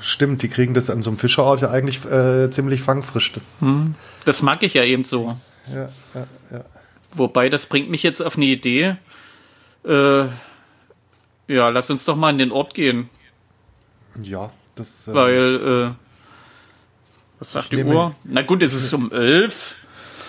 [0.00, 3.32] Stimmt, die kriegen das an so einem Fischerort ja eigentlich äh, ziemlich fangfrisch.
[3.32, 3.94] Das, hm.
[4.26, 5.34] das mag ich ja eben so.
[5.72, 6.64] Ja, ja, ja.
[7.12, 8.96] Wobei, das bringt mich jetzt auf eine Idee.
[9.84, 10.26] Äh,
[11.48, 13.08] ja, lass uns doch mal in den Ort gehen.
[14.22, 15.08] Ja, das.
[15.08, 15.94] Äh, Weil, äh,
[17.38, 18.14] was sagt die Uhr?
[18.24, 19.76] Na gut, es ist um elf.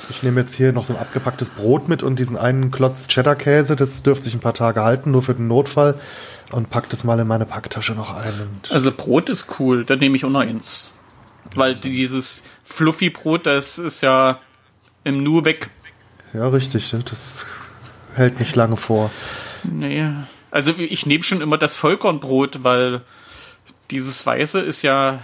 [0.09, 3.75] Ich nehme jetzt hier noch so ein abgepacktes Brot mit und diesen einen Klotz Cheddar-Käse.
[3.75, 5.99] Das dürfte sich ein paar Tage halten, nur für den Notfall.
[6.51, 8.33] Und pack das mal in meine Packtasche noch ein.
[8.71, 10.91] also Brot ist cool, da nehme ich auch noch eins.
[11.53, 14.39] Weil dieses Fluffy-Brot, das ist ja
[15.03, 15.69] im Nu weg.
[16.33, 16.93] Ja, richtig.
[17.05, 17.45] Das
[18.13, 19.11] hält nicht lange vor.
[19.63, 20.09] Nee.
[20.51, 23.01] Also ich nehme schon immer das Vollkornbrot, weil
[23.91, 25.19] dieses Weiße ist ja.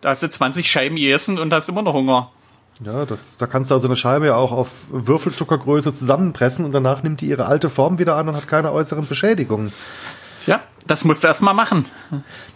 [0.00, 2.30] Da hast du 20 Scheiben gegessen und hast immer noch Hunger.
[2.84, 7.02] Ja, das, da kannst du also eine Scheibe ja auch auf Würfelzuckergröße zusammenpressen und danach
[7.02, 9.72] nimmt die ihre alte Form wieder an und hat keine äußeren Beschädigungen.
[10.46, 11.86] Ja, das musst du erstmal machen.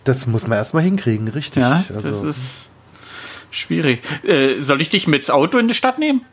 [0.05, 1.63] Das muss man erstmal hinkriegen, richtig.
[1.63, 2.09] Ja, also.
[2.09, 2.71] das ist
[3.51, 4.03] schwierig.
[4.25, 6.25] Äh, soll ich dich mit ins Auto in die Stadt nehmen?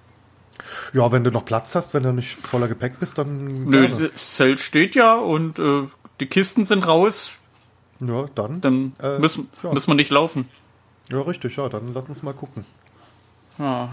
[0.94, 3.66] Ja, wenn du noch Platz hast, wenn du nicht voller Gepäck bist, dann.
[3.66, 5.84] Nö, das Zelt steht ja und äh,
[6.20, 7.32] die Kisten sind raus.
[8.00, 8.62] Ja, dann.
[8.62, 9.74] Dann äh, müssen, ja.
[9.74, 10.50] müssen wir nicht laufen.
[11.10, 12.66] Ja, richtig, ja, dann lass uns mal gucken.
[13.58, 13.90] Ja.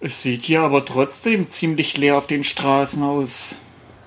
[0.00, 3.56] Es sieht hier aber trotzdem ziemlich leer auf den Straßen aus.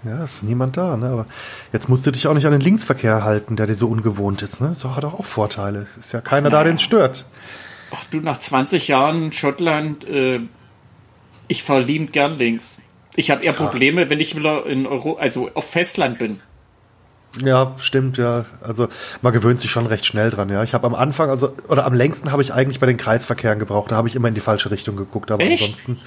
[0.03, 1.09] Ja, ist niemand da, ne?
[1.09, 1.25] Aber
[1.73, 4.61] jetzt musst du dich auch nicht an den Linksverkehr halten, der dir so ungewohnt ist,
[4.61, 4.75] ne?
[4.75, 5.87] So hat auch Vorteile.
[5.99, 6.63] Ist ja keiner naja.
[6.63, 7.25] da, den es stört.
[7.91, 10.41] Ach du, nach 20 Jahren Schottland, äh,
[11.47, 12.79] ich fahre liebend gern links.
[13.15, 16.39] Ich habe eher Probleme, wenn ich wieder in Euro, also auf Festland bin.
[17.43, 18.45] Ja, stimmt, ja.
[18.61, 18.87] Also
[19.21, 20.63] man gewöhnt sich schon recht schnell dran, ja.
[20.63, 23.91] Ich habe am Anfang, also, oder am längsten habe ich eigentlich bei den Kreisverkehren gebraucht.
[23.91, 25.31] Da habe ich immer in die falsche Richtung geguckt.
[25.31, 25.63] Aber Echt?
[25.63, 25.97] ansonsten.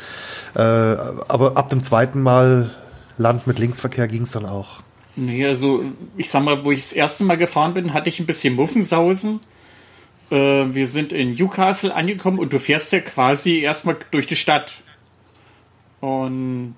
[0.55, 2.71] Äh, aber ab dem zweiten Mal
[3.18, 4.81] Land mit Linksverkehr ging es dann auch.
[5.14, 5.85] Nee, also
[6.16, 9.40] ich sag mal, wo ich das erste Mal gefahren bin, hatte ich ein bisschen Muffensausen.
[10.33, 14.75] Äh, wir sind in Newcastle angekommen und du fährst ja quasi erstmal durch die Stadt.
[16.01, 16.75] Und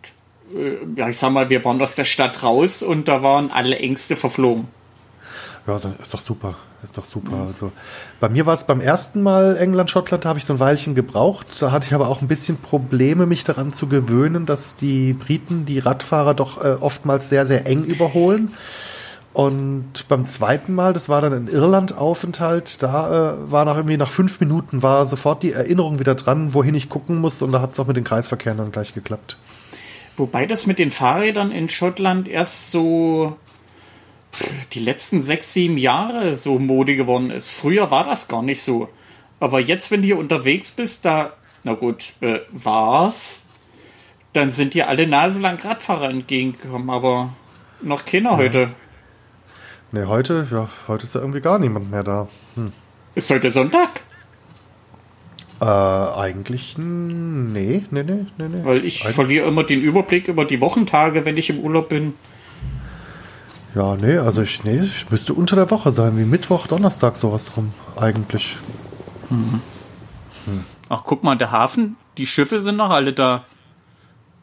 [0.53, 3.79] äh, ja, ich sag mal, wir waren aus der Stadt raus und da waren alle
[3.79, 4.67] Ängste verflogen.
[5.69, 6.57] Ja, dann ist doch super.
[6.83, 7.37] Ist doch super.
[7.37, 7.47] Mhm.
[7.47, 7.73] Also
[8.21, 10.95] bei mir war es beim ersten Mal England, Schottland, da habe ich so ein Weilchen
[10.95, 11.47] gebraucht.
[11.61, 15.64] Da hatte ich aber auch ein bisschen Probleme, mich daran zu gewöhnen, dass die Briten,
[15.64, 18.53] die Radfahrer doch äh, oftmals sehr, sehr eng überholen.
[19.35, 24.11] Und beim zweiten Mal, das war dann ein Irland-Aufenthalt, da äh, war nach irgendwie nach
[24.11, 27.73] fünf Minuten war sofort die Erinnerung wieder dran, wohin ich gucken muss und da hat
[27.73, 29.37] es auch mit den Kreisverkehren dann gleich geklappt.
[30.16, 33.37] Wobei das mit den Fahrrädern in Schottland erst so
[34.73, 37.51] die letzten sechs, sieben Jahre so Mode geworden ist.
[37.51, 38.88] Früher war das gar nicht so.
[39.40, 41.33] Aber jetzt, wenn du hier unterwegs bist, da,
[41.64, 43.47] na gut, äh, war's,
[44.33, 47.31] dann sind dir alle naselang Radfahrer entgegengekommen, aber
[47.83, 48.37] noch keiner ja.
[48.37, 48.70] heute.
[49.94, 52.26] Ne, heute, ja, heute ist ja irgendwie gar niemand mehr da.
[52.57, 52.72] Hm.
[53.14, 54.00] Ist heute Sonntag?
[55.61, 58.64] Äh, eigentlich, nee, nee, nee, nee, nee.
[58.64, 62.14] Weil ich Eig verliere immer den Überblick über die Wochentage, wenn ich im Urlaub bin.
[63.76, 67.44] Ja, nee, also ich, nee, ich müsste unter der Woche sein, wie Mittwoch, Donnerstag sowas
[67.44, 68.57] drum, eigentlich.
[69.30, 69.61] Mhm.
[70.46, 70.64] Hm.
[70.88, 73.44] Ach, guck mal, der Hafen, die Schiffe sind noch alle da.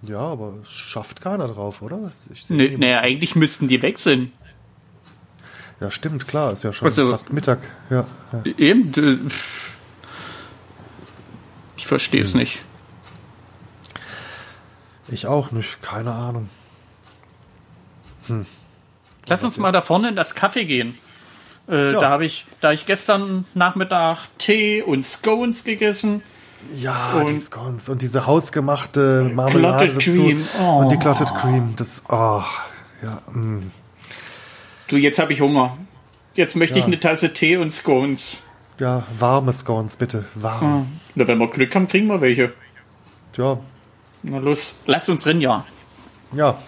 [0.03, 2.09] Ja, aber es schafft keiner drauf, oder?
[2.47, 4.31] Nee, nee, eigentlich müssten die wechseln.
[5.81, 7.57] Ja, stimmt, klar, ist ja schon also, fast Mittag.
[7.89, 8.51] Ja, ja.
[8.55, 9.31] Eben,
[11.75, 12.39] ich verstehe es hm.
[12.39, 12.61] nicht.
[15.07, 16.49] Ich auch nicht, keine Ahnung.
[18.27, 18.45] Hm.
[19.25, 20.99] Lass uns mal da vorne in das Kaffee gehen.
[21.67, 21.99] Äh, ja.
[21.99, 26.21] Da habe ich, da ich gestern Nachmittag Tee und Scones gegessen.
[26.75, 30.47] Ja, und die Scones und diese hausgemachte Marmelade Clotted Cream.
[30.61, 30.77] Oh.
[30.77, 31.75] Und die Clotted Cream.
[31.75, 32.43] Das, oh,
[33.01, 33.23] ja.
[33.33, 33.71] Mm.
[34.91, 35.77] Du, jetzt habe ich Hunger.
[36.35, 36.81] Jetzt möchte ja.
[36.81, 38.41] ich eine Tasse Tee und Scones.
[38.77, 40.25] Ja, warme Scones, bitte.
[40.35, 40.65] Warm.
[40.65, 40.85] Ah.
[41.15, 42.51] Na, wenn wir Glück haben, kriegen wir welche.
[43.37, 43.57] Ja.
[44.21, 45.63] Na los, lass uns rein, ja.
[46.33, 46.59] Ja.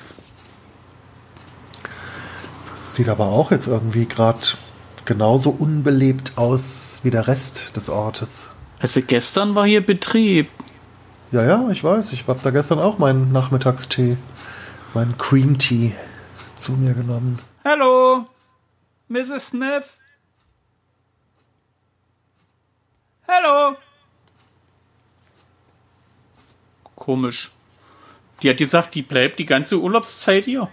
[2.72, 4.40] Das sieht aber auch jetzt irgendwie gerade
[5.04, 8.52] genauso unbelebt aus wie der Rest des Ortes.
[8.80, 10.48] Also gestern war hier Betrieb.
[11.34, 12.14] Ja, ja, ich weiß.
[12.14, 14.16] Ich habe da gestern auch meinen Nachmittagstee,
[14.94, 15.92] meinen Cream Tea
[16.56, 17.40] zu mir genommen.
[17.66, 18.28] Hallo,
[19.08, 19.48] Mrs.
[19.48, 20.00] Smith.
[23.26, 23.78] Hallo.
[26.96, 27.52] Komisch.
[28.42, 30.68] Die hat gesagt, die bleibt die ganze Urlaubszeit hier.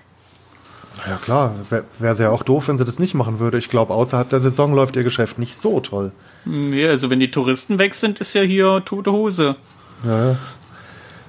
[1.07, 3.59] Ja klar, wäre wär sehr auch doof, wenn sie das nicht machen würde.
[3.59, 6.11] Ich glaube, außerhalb der Saison läuft ihr Geschäft nicht so toll.
[6.45, 9.55] Nee, also wenn die Touristen weg sind, ist ja hier tote Hose.
[10.05, 10.37] Ja,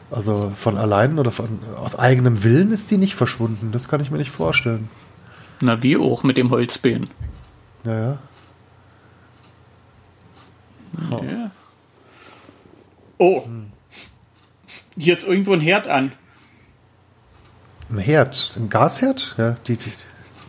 [0.09, 3.71] also von allein oder von, aus eigenem Willen ist die nicht verschwunden.
[3.71, 4.89] Das kann ich mir nicht vorstellen.
[5.61, 7.09] Na, wie auch mit dem Holzbein.
[7.83, 8.17] Ja, ja.
[11.09, 11.23] Oh.
[11.23, 11.51] Ja.
[13.19, 13.47] oh.
[14.97, 16.13] Hier ist irgendwo ein Herd an.
[17.89, 18.53] Ein Herd?
[18.57, 19.35] Ein Gasherd?
[19.37, 19.91] Ja, die, die,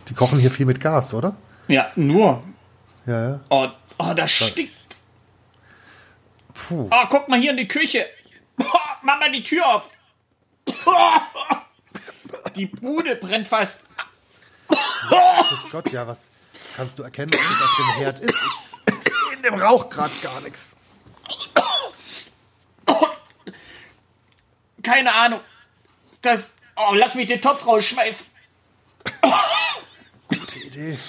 [0.09, 1.35] die kochen hier viel mit Gas, oder?
[1.67, 2.43] Ja, nur.
[3.05, 3.39] Ja, ja.
[3.49, 3.67] Oh,
[3.99, 4.71] oh das stinkt.
[6.53, 6.89] Puh.
[6.91, 8.05] Oh, guck mal hier in die Küche.
[8.59, 8.65] Oh,
[9.03, 9.89] mach mal die Tür auf.
[10.85, 11.19] Oh,
[12.55, 13.85] die Bude brennt fast.
[14.67, 16.29] Grüß Gott, ja, was
[16.75, 18.31] kannst du erkennen, was auf dem Herd ist?
[18.31, 20.75] Ich, ich sehe in dem Rauch gerade gar nichts.
[24.83, 25.39] Keine Ahnung.
[26.21, 26.53] Das.
[26.75, 28.27] Oh, lass mich den Topf rausschmeißen.
[30.27, 30.99] Gute Idee.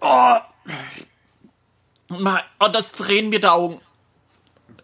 [0.00, 0.36] Oh.
[2.60, 3.80] Oh, das drehen mir die Augen.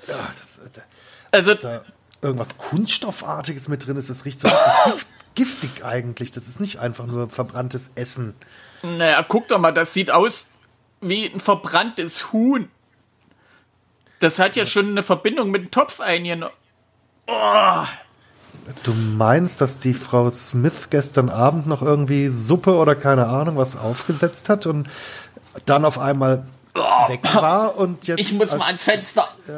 [0.06, 0.80] Ja, das, äh,
[1.30, 1.84] Also, da
[2.22, 4.08] irgendwas Kunststoffartiges mit drin ist.
[4.10, 4.48] Das riecht so
[5.34, 6.30] giftig eigentlich.
[6.30, 8.34] Das ist nicht einfach nur verbranntes Essen.
[8.82, 10.48] naja, guck doch mal, das sieht aus
[11.00, 12.68] wie ein verbranntes Huhn.
[14.18, 16.54] Das hat ja schon eine Verbindung mit dem Topf eingenommen.
[17.26, 17.84] Oh.
[18.82, 23.76] Du meinst, dass die Frau Smith gestern Abend noch irgendwie Suppe oder keine Ahnung was
[23.76, 24.88] aufgesetzt hat und
[25.64, 26.44] dann auf einmal
[27.08, 28.20] weg war und jetzt.
[28.20, 29.28] Ich muss mal ans Fenster.
[29.48, 29.54] Ja,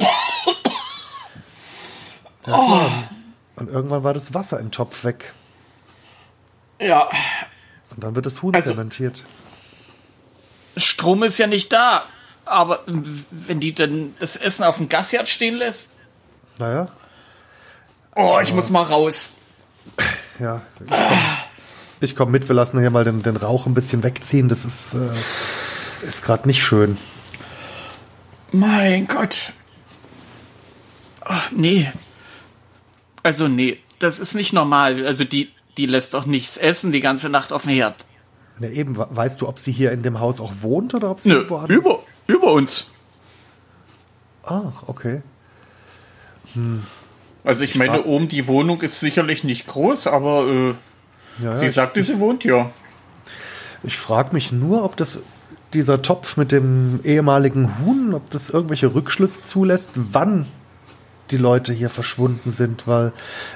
[2.43, 2.91] klar.
[3.55, 5.33] Und irgendwann war das Wasser im Topf weg.
[6.79, 7.09] Ja,
[7.91, 9.25] Und dann wird das Huhn Also- zementiert.
[10.75, 12.03] Strom ist ja nicht da.
[12.45, 12.81] Aber
[13.31, 15.91] wenn die dann das Essen auf dem Gasherd stehen lässt.
[16.57, 16.89] Naja,
[18.15, 19.35] Oh, ich muss mal raus.
[20.39, 20.61] ja.
[20.79, 21.17] Ich komm,
[22.01, 24.49] ich komm mit, wir lassen hier mal den, den Rauch ein bisschen wegziehen.
[24.49, 25.09] Das ist, äh,
[26.05, 26.97] ist gerade nicht schön.
[28.51, 29.53] Mein Gott.
[31.21, 31.91] Ach, nee.
[33.23, 35.05] Also, nee, das ist nicht normal.
[35.07, 37.95] Also, die, die lässt doch nichts essen die ganze Nacht auf dem Herd.
[38.59, 41.19] Na eben, we- weißt du, ob sie hier in dem Haus auch wohnt oder ob
[41.19, 42.87] sie Nö, irgendwo anders- über, über uns.
[44.43, 45.21] Ah, okay.
[47.43, 51.65] Also, ich meine, frag- oben die Wohnung ist sicherlich nicht groß, aber äh, Ja, sie
[51.67, 52.69] ich, sagte, sie wohnt ja.
[53.83, 55.19] ich frage mich nur, ob das
[55.73, 60.45] dieser Topf mit dem ehemaligen Huhn, ob das irgendwelche Rückschlüsse zulässt, wann
[61.31, 63.11] die Leute hier verschwunden sind, weil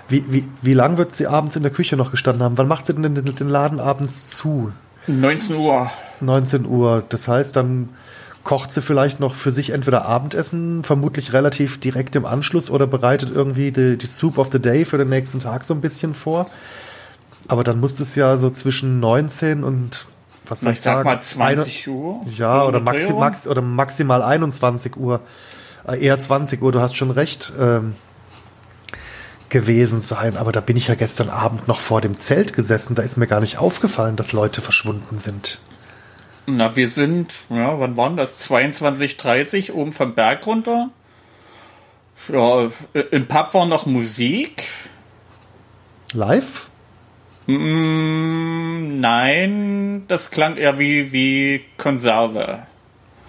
[0.08, 2.58] wie, wie, wie lang wird sie abends in der Küche noch gestanden haben?
[2.58, 4.72] Wann macht sie denn den, den Laden abends zu?
[5.08, 5.90] 19 Uhr.
[6.22, 7.04] 19 Uhr.
[7.08, 7.90] Das heißt, dann
[8.44, 13.32] kocht sie vielleicht noch für sich entweder Abendessen, vermutlich relativ direkt im Anschluss, oder bereitet
[13.34, 16.48] irgendwie die, die Soup of the Day für den nächsten Tag so ein bisschen vor.
[17.48, 20.08] Aber dann muss es ja so zwischen 19 und
[20.48, 21.10] was soll Ich ich sag sagen?
[21.10, 22.22] mal 20 Uhr.
[22.38, 25.20] Ja, oder, maxi, max, oder maximal 21 Uhr.
[25.88, 27.54] Äh, eher 20 Uhr, du hast schon recht.
[27.60, 27.96] Ähm,
[29.50, 33.04] gewesen sein, aber da bin ich ja gestern Abend noch vor dem Zelt gesessen, da
[33.04, 35.62] ist mir gar nicht aufgefallen, dass Leute verschwunden sind.
[36.48, 38.50] Na, wir sind, ja, wann waren das?
[38.50, 40.90] 22.30 oben vom Berg runter.
[42.30, 42.70] Ja,
[43.12, 44.64] im Pub war noch Musik.
[46.14, 46.70] Live?
[47.48, 52.66] Mm, nein, das klang eher wie, wie Konserve.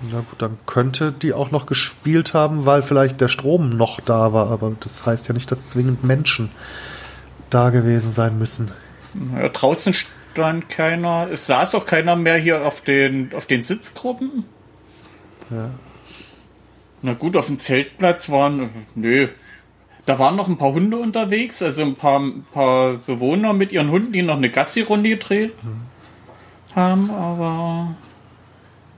[0.02, 4.32] Na gut, dann könnte die auch noch gespielt haben, weil vielleicht der Strom noch da
[4.32, 6.50] war, aber das heißt ja nicht, dass zwingend Menschen
[7.50, 8.70] da gewesen sein müssen.
[9.34, 11.28] Ja, draußen stand keiner.
[11.32, 14.44] Es saß auch keiner mehr hier auf den, auf den Sitzgruppen.
[15.50, 15.70] Ja.
[17.02, 19.28] Na gut, auf dem Zeltplatz waren, nö.
[20.06, 23.90] Da waren noch ein paar Hunde unterwegs, also ein paar, ein paar Bewohner mit ihren
[23.90, 25.52] Hunden, die noch eine Gassi-Runde gedreht
[26.74, 27.94] haben, aber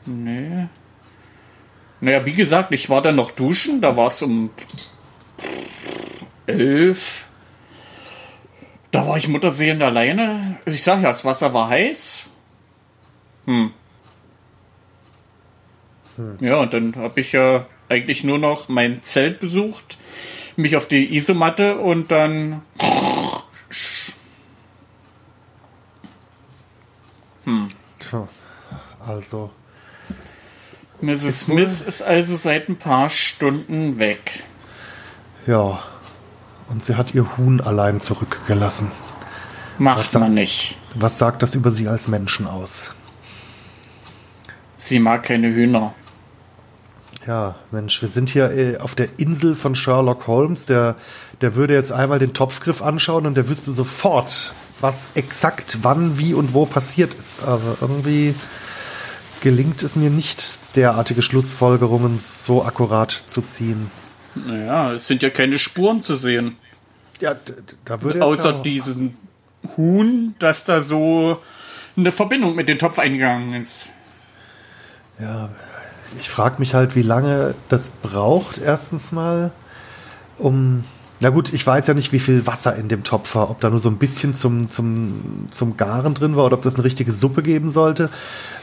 [0.06, 0.66] nee.
[2.00, 4.50] Naja, wie gesagt, ich war dann noch duschen, da war es um
[6.46, 7.26] elf.
[8.90, 10.58] Da war ich muttersehend alleine.
[10.64, 12.26] Ich sag ja, das Wasser war heiß.
[13.46, 13.72] Hm.
[16.40, 19.96] Ja, und dann habe ich ja eigentlich nur noch mein Zelt besucht,
[20.56, 22.62] mich auf die Isomatte und dann.
[27.98, 28.28] Tja,
[29.06, 29.50] also,
[31.02, 31.24] Mrs.
[31.24, 34.44] Ist Smith ist also seit ein paar Stunden weg.
[35.46, 35.80] ja.
[36.68, 38.92] Und sie hat ihr Huhn allein zurückgelassen.
[39.78, 40.76] Macht man nicht.
[40.94, 42.94] Was sagt das über sie als Menschen aus?
[44.76, 45.94] Sie mag keine Hühner.
[47.26, 50.66] Ja, Mensch, wir sind hier äh, auf der Insel von Sherlock Holmes.
[50.66, 50.94] Der,
[51.40, 56.34] der würde jetzt einmal den Topfgriff anschauen und der wüsste sofort, was exakt wann, wie
[56.34, 57.42] und wo passiert ist.
[57.42, 58.36] Aber irgendwie
[59.40, 63.90] gelingt es mir nicht, derartige Schlussfolgerungen so akkurat zu ziehen.
[64.34, 66.56] Naja, es sind ja keine Spuren zu sehen.
[67.20, 67.34] Ja,
[67.84, 69.16] da würde Außer ja diesen
[69.76, 71.38] Huhn, dass da so
[71.96, 73.88] eine Verbindung mit dem Topf eingegangen ist.
[75.18, 75.50] Ja,
[76.18, 79.52] ich frage mich halt, wie lange das braucht, erstens mal,
[80.38, 80.84] um.
[81.22, 83.68] Na gut, ich weiß ja nicht, wie viel Wasser in dem Topf war, ob da
[83.68, 87.12] nur so ein bisschen zum, zum, zum Garen drin war oder ob das eine richtige
[87.12, 88.08] Suppe geben sollte.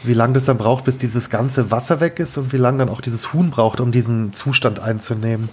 [0.04, 2.90] Wie lange das dann braucht, bis dieses ganze Wasser weg ist und wie lange dann
[2.90, 5.50] auch dieses Huhn braucht, um diesen Zustand einzunehmen.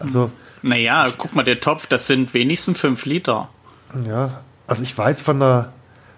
[0.00, 0.32] Also.
[0.62, 3.48] Naja, guck mal, der Topf, das sind wenigstens fünf Liter.
[4.04, 5.72] Ja, also ich weiß von der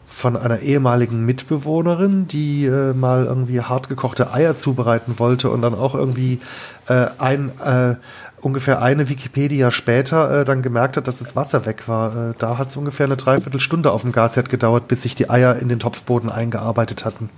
[0.07, 5.75] von einer ehemaligen Mitbewohnerin, die äh, mal irgendwie hart gekochte Eier zubereiten wollte und dann
[5.75, 6.41] auch irgendwie
[6.89, 7.97] äh, ein äh,
[8.45, 12.31] ungefähr eine Wikipedia später äh, dann gemerkt hat, dass das Wasser weg war.
[12.31, 15.57] Äh, da hat es ungefähr eine Dreiviertelstunde auf dem Gasherd gedauert, bis sich die Eier
[15.57, 17.31] in den Topfboden eingearbeitet hatten.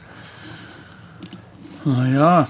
[1.85, 2.49] Naja.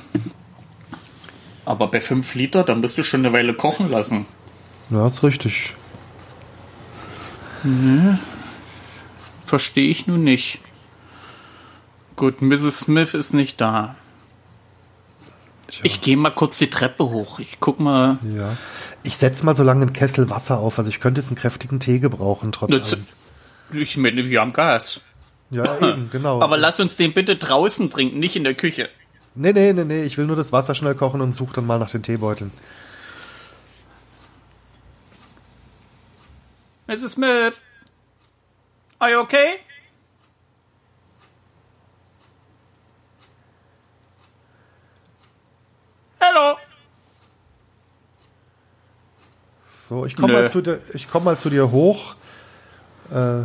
[1.64, 4.26] Aber bei fünf Liter, dann bist du schon eine Weile kochen lassen.
[4.90, 5.74] Ja, ist richtig.
[7.64, 8.16] Nee,
[9.46, 10.58] Verstehe ich nun nicht.
[12.16, 12.80] Gut, Mrs.
[12.80, 13.94] Smith ist nicht da.
[15.68, 15.80] Tja.
[15.84, 17.38] Ich gehe mal kurz die Treppe hoch.
[17.38, 18.18] Ich guck mal.
[18.36, 18.56] Ja.
[19.02, 20.78] Ich setze mal so lange einen Kessel Wasser auf.
[20.78, 23.06] Also ich könnte jetzt einen kräftigen Tee gebrauchen, trotzdem.
[23.72, 25.00] Ich meine, wir haben Gas.
[25.50, 26.40] Ja, eben, genau.
[26.40, 28.88] Aber lass uns den bitte draußen trinken, nicht in der Küche.
[29.34, 30.04] Nee, nee, nee, nee.
[30.04, 32.50] Ich will nur das Wasser schnell kochen und suche dann mal nach den Teebeuteln.
[36.86, 37.12] Mrs.
[37.12, 37.62] Smith.
[38.98, 39.58] Are you okay?
[46.28, 46.56] Hallo.
[49.64, 50.80] So, ich komme mal, zu dir,
[51.12, 52.16] komm mal zu dir hoch.
[53.10, 53.42] Äh,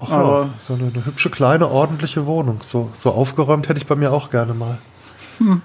[0.00, 2.60] ach ja, so eine, eine, hübsche, kleine, ordentliche Wohnung.
[2.62, 4.78] So, so aufgeräumt hätte ich bei mir auch gerne mal.
[5.38, 5.62] Hm.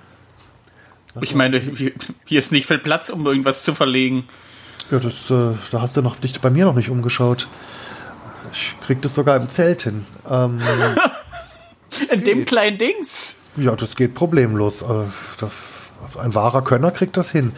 [1.22, 1.94] Ich meine, hier,
[2.26, 4.28] hier, ist nicht viel Platz, um irgendwas zu verlegen.
[4.92, 7.48] Ja, das, äh, da hast du noch nicht, bei mir noch nicht umgeschaut.
[8.52, 10.06] Ich krieg das sogar im Zelt hin.
[10.30, 10.60] Ähm,
[12.12, 13.38] In dem kleinen Dings?
[13.56, 14.82] Ja, das geht problemlos.
[14.82, 15.06] Äh,
[16.06, 17.52] also ein wahrer Könner kriegt das hin.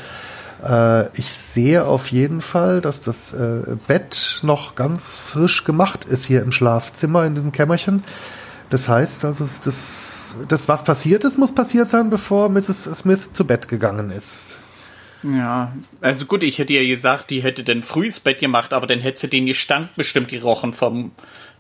[0.63, 6.25] Äh, ich sehe auf jeden Fall, dass das äh, Bett noch ganz frisch gemacht ist
[6.25, 8.03] hier im Schlafzimmer, in dem Kämmerchen.
[8.69, 12.83] Das heißt, also das, das, was passiert ist, muss passiert sein, bevor Mrs.
[12.86, 14.57] Smith zu Bett gegangen ist.
[15.23, 18.99] Ja, also gut, ich hätte ja gesagt, die hätte dann frühes Bett gemacht, aber dann
[18.99, 21.12] hätte sie den Gestank bestimmt gerochen vom,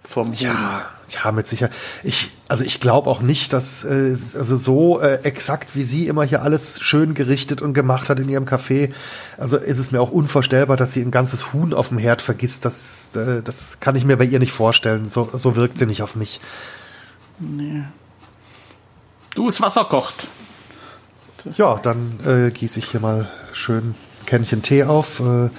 [0.07, 1.75] vom Ja, ja, mit Sicherheit.
[2.03, 6.23] Ich, also ich glaube auch nicht, dass äh, also so äh, exakt wie sie immer
[6.23, 8.91] hier alles schön gerichtet und gemacht hat in ihrem Café.
[9.37, 12.65] Also ist es mir auch unvorstellbar, dass sie ein ganzes Huhn auf dem Herd vergisst.
[12.65, 15.05] Das, äh, das kann ich mir bei ihr nicht vorstellen.
[15.05, 16.41] So, so wirkt sie nicht auf mich.
[17.39, 17.83] Nee.
[19.35, 20.27] Du, das Wasser kocht.
[21.55, 25.19] Ja, dann äh, gieße ich hier mal schön ein Kännchen Tee auf.
[25.19, 25.49] Äh,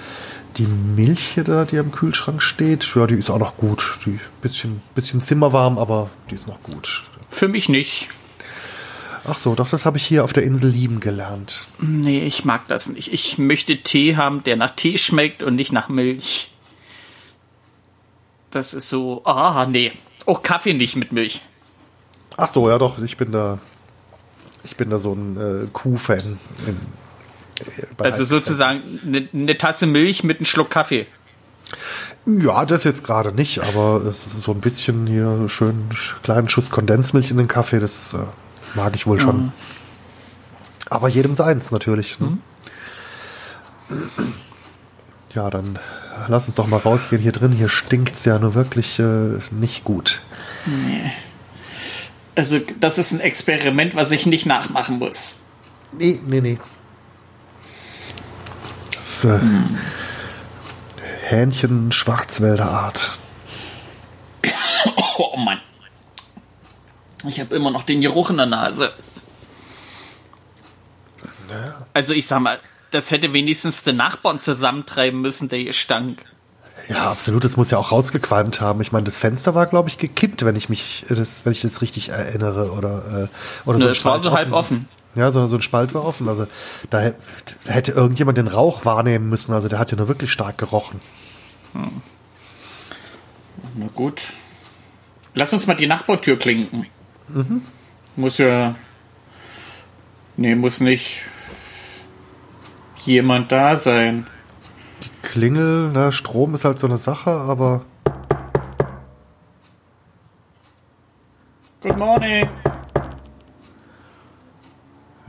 [0.57, 3.99] die Milch hier da, die am Kühlschrank steht, ja, die ist auch noch gut.
[4.05, 7.03] Die bisschen, bisschen zimmerwarm, aber die ist noch gut.
[7.29, 8.07] Für mich nicht.
[9.25, 11.67] Ach so, doch, das habe ich hier auf der Insel lieben gelernt.
[11.79, 13.13] Nee, ich mag das nicht.
[13.13, 16.49] Ich möchte Tee haben, der nach Tee schmeckt und nicht nach Milch.
[18.49, 19.91] Das ist so, ah, nee.
[20.25, 21.41] Auch Kaffee nicht mit Milch.
[22.37, 23.59] Ach so, ja doch, ich bin da
[24.63, 26.39] ich bin da so ein äh, Kuh-Fan.
[26.67, 26.73] Äh,
[27.97, 31.07] also sozusagen eine, eine, Tasse Milch mit einem Schluck Kaffee.
[32.25, 35.89] Ja, das jetzt gerade nicht, aber so ein bisschen hier schön
[36.23, 38.17] kleinen Schuss Kondensmilch in den Kaffee, das äh,
[38.75, 39.37] mag ich wohl schon.
[39.37, 39.51] Mhm.
[40.89, 42.19] Aber jedem seins natürlich.
[42.19, 42.37] Ne?
[43.89, 44.33] Mhm.
[45.33, 45.79] Ja, dann
[46.27, 47.51] lass uns doch mal rausgehen hier drin.
[47.51, 50.21] Hier stinkt es ja nur wirklich äh, nicht gut.
[50.65, 51.11] Nee.
[52.35, 55.35] Also, das ist ein Experiment, was ich nicht nachmachen muss.
[55.97, 56.57] Nee, nee, nee.
[59.09, 59.77] Das äh, hm.
[61.23, 63.19] Hähnchen Schwarzwälder Art.
[65.17, 65.59] Oh Mann.
[67.27, 68.93] Ich habe immer noch den Geruch in der Nase.
[71.49, 71.85] Naja.
[71.93, 72.57] Also ich sag mal,
[72.91, 76.23] das hätte wenigstens den Nachbarn zusammentreiben müssen, der hier stank.
[76.87, 77.43] Ja, absolut.
[77.43, 78.79] Das muss ja auch rausgequalmt haben.
[78.79, 81.81] Ich meine, das Fenster war, glaube ich, gekippt, wenn ich mich, das, wenn ich das
[81.81, 83.91] richtig erinnere, oder äh, oder ne, so.
[83.91, 84.87] Es war so halb offen.
[85.15, 86.29] Ja, so, so ein Spalt war offen.
[86.29, 86.47] Also
[86.89, 87.11] da,
[87.65, 89.53] da, hätte irgendjemand den Rauch wahrnehmen müssen.
[89.53, 90.99] Also der hat ja nur wirklich stark gerochen.
[91.73, 92.01] Hm.
[93.75, 94.33] Na gut.
[95.33, 96.85] Lass uns mal die Nachbartür klinken.
[97.27, 97.63] Mhm.
[98.15, 98.75] Muss ja.
[100.37, 101.21] Nee, muss nicht.
[103.05, 104.27] jemand da sein.
[105.03, 107.85] Die Klingel, ne, Strom ist halt so eine Sache, aber.
[111.81, 112.47] Good morning.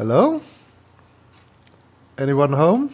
[0.01, 0.41] Hello?
[2.17, 2.89] Anyone home?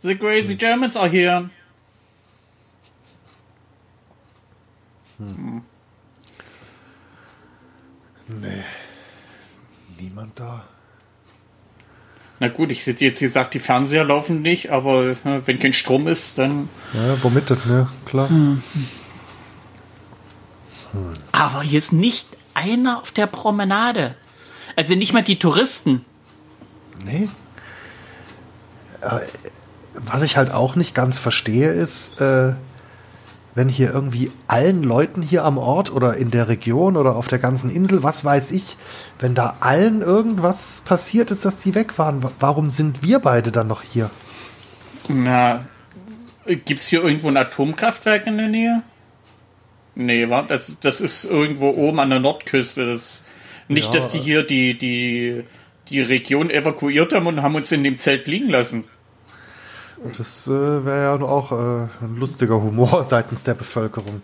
[0.00, 1.50] The crazy Germans are here.
[8.26, 8.64] Nee.
[9.98, 10.64] Niemand da.
[12.40, 16.08] Na gut, ich hätte jetzt gesagt, die Fernseher laufen nicht, aber äh, wenn kein Strom
[16.08, 16.70] ist, dann.
[16.94, 17.88] Ja, womit denn, ne?
[18.06, 18.30] Klar.
[21.32, 24.14] Aber hier ist nicht einer auf der Promenade.
[24.76, 26.04] Also nicht mal die Touristen.
[27.04, 27.28] Nee.
[29.00, 29.20] Äh,
[29.94, 32.54] Was ich halt auch nicht ganz verstehe, ist, äh,
[33.54, 37.38] wenn hier irgendwie allen Leuten hier am Ort oder in der Region oder auf der
[37.38, 38.76] ganzen Insel, was weiß ich,
[39.18, 43.52] wenn da allen irgendwas passiert ist, dass die weg waren, wa- warum sind wir beide
[43.52, 44.10] dann noch hier?
[45.08, 45.64] Na,
[46.46, 48.82] gibt's hier irgendwo ein Atomkraftwerk in der Nähe?
[49.94, 50.42] Nee, wa?
[50.42, 52.86] Das, das ist irgendwo oben an der Nordküste.
[52.86, 53.22] Das,
[53.68, 54.00] nicht, Ja.
[54.00, 55.44] dass die hier die, die,
[55.88, 58.84] die Region evakuiert haben und haben uns in dem Zelt liegen lassen.
[60.16, 64.22] Das äh, wäre ja auch äh, ein lustiger Humor seitens der Bevölkerung.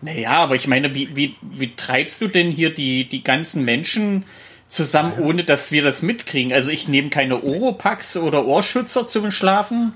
[0.00, 4.24] Naja, aber ich meine, wie, wie, wie treibst du denn hier die, die ganzen Menschen
[4.68, 6.52] zusammen, ohne dass wir das mitkriegen?
[6.52, 9.92] Also ich nehme keine Oropax oder Ohrschützer zum Schlafen.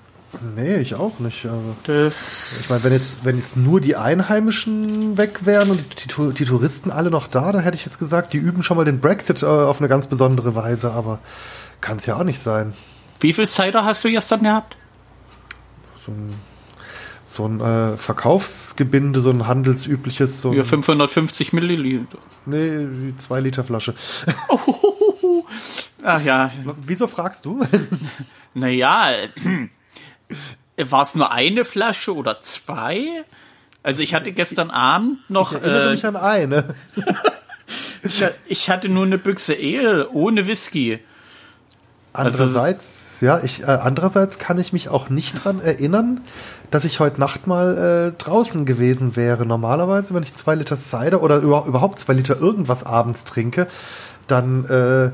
[0.55, 1.47] Nee, ich auch nicht.
[1.85, 2.59] Das.
[2.61, 6.91] ich meine, wenn jetzt, wenn jetzt nur die Einheimischen weg wären und die, die Touristen
[6.91, 9.47] alle noch da, dann hätte ich jetzt gesagt, die üben schon mal den Brexit äh,
[9.47, 11.21] auf eine ganz besondere Weise, aber
[11.81, 12.75] kann es ja auch nicht sein.
[13.21, 14.77] Wie viel Cider hast du gestern gehabt?
[17.25, 22.19] So ein äh, Verkaufsgebinde, so ein handelsübliches, so ein, Ja, 550 Milliliter.
[22.45, 23.95] nee, die zwei Liter Flasche.
[26.05, 26.51] Ach ja,
[26.83, 27.65] Wieso fragst du?
[28.55, 29.09] naja,
[30.77, 33.25] war es nur eine Flasche oder zwei?
[33.83, 36.75] Also ich hatte gestern Abend noch, Ich erinnere äh, mich an eine.
[38.49, 40.99] ich, hatte nur eine Büchse Ale ohne Whisky.
[42.13, 46.23] Also Andererseits, ja, ich, äh, andererseits kann ich mich auch nicht dran erinnern,
[46.71, 49.47] dass ich heute Nacht mal äh, draußen gewesen wäre.
[49.47, 53.69] Normalerweise, wenn ich zwei Liter Cider oder über, überhaupt zwei Liter irgendwas abends trinke,
[54.27, 55.07] dann äh,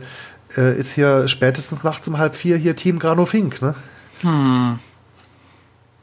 [0.59, 3.75] äh, ist hier spätestens nachts um halb vier hier Team Grano Fink, ne?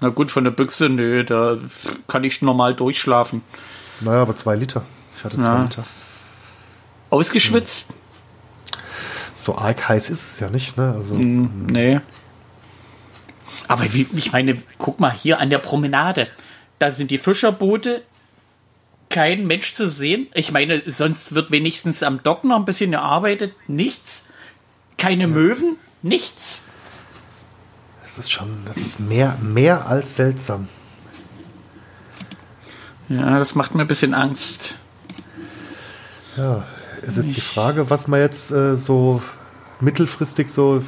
[0.01, 1.57] Na gut, von der Büchse, nö, da
[2.07, 3.41] kann ich normal durchschlafen.
[4.01, 4.83] Naja, aber zwei Liter.
[5.17, 5.63] Ich hatte zwei Ja.
[5.63, 5.83] Liter.
[7.09, 7.87] Ausgeschwitzt?
[9.35, 10.93] So arg heiß ist es ja nicht, ne?
[10.97, 11.99] Also, Hm, Nee.
[13.67, 16.27] Aber wie, ich meine, guck mal hier an der Promenade.
[16.77, 18.03] Da sind die Fischerboote.
[19.09, 20.27] Kein Mensch zu sehen.
[20.35, 23.53] Ich meine, sonst wird wenigstens am Dock noch ein bisschen gearbeitet.
[23.67, 24.27] Nichts.
[24.97, 25.77] Keine Möwen.
[26.03, 26.65] Nichts.
[28.09, 30.67] Das ist schon, das ist mehr, mehr als seltsam.
[33.07, 34.75] Ja, das macht mir ein bisschen Angst.
[36.35, 36.63] Ja,
[37.03, 39.21] ist jetzt die Frage, was wir jetzt äh, so
[39.79, 40.81] mittelfristig so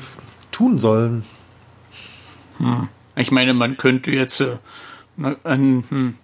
[0.52, 1.24] tun sollen.
[3.16, 4.58] Ich meine, man könnte jetzt äh,
[5.16, 6.18] ne, ein hm,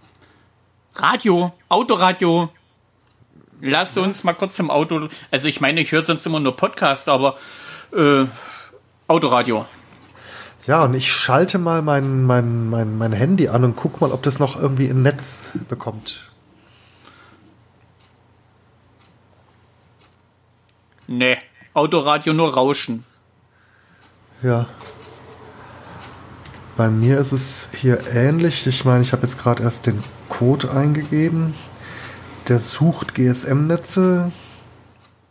[0.96, 2.50] Radio, Autoradio.
[3.62, 5.10] Lass uns mal kurz im Auto.
[5.30, 7.38] Also ich meine, ich höre sonst immer nur Podcasts, aber
[7.96, 8.26] äh,
[9.08, 9.68] Autoradio.
[10.68, 14.22] Ja, und ich schalte mal mein, mein, mein, mein Handy an und guck mal, ob
[14.24, 16.30] das noch irgendwie ein Netz bekommt.
[21.08, 21.38] Nee,
[21.74, 23.06] Autoradio nur Rauschen.
[24.44, 24.68] Ja.
[26.76, 28.68] Bei mir ist es hier ähnlich.
[28.68, 31.56] Ich meine, ich habe jetzt gerade erst den Code eingegeben.
[32.50, 34.34] Der sucht GSM-Netze.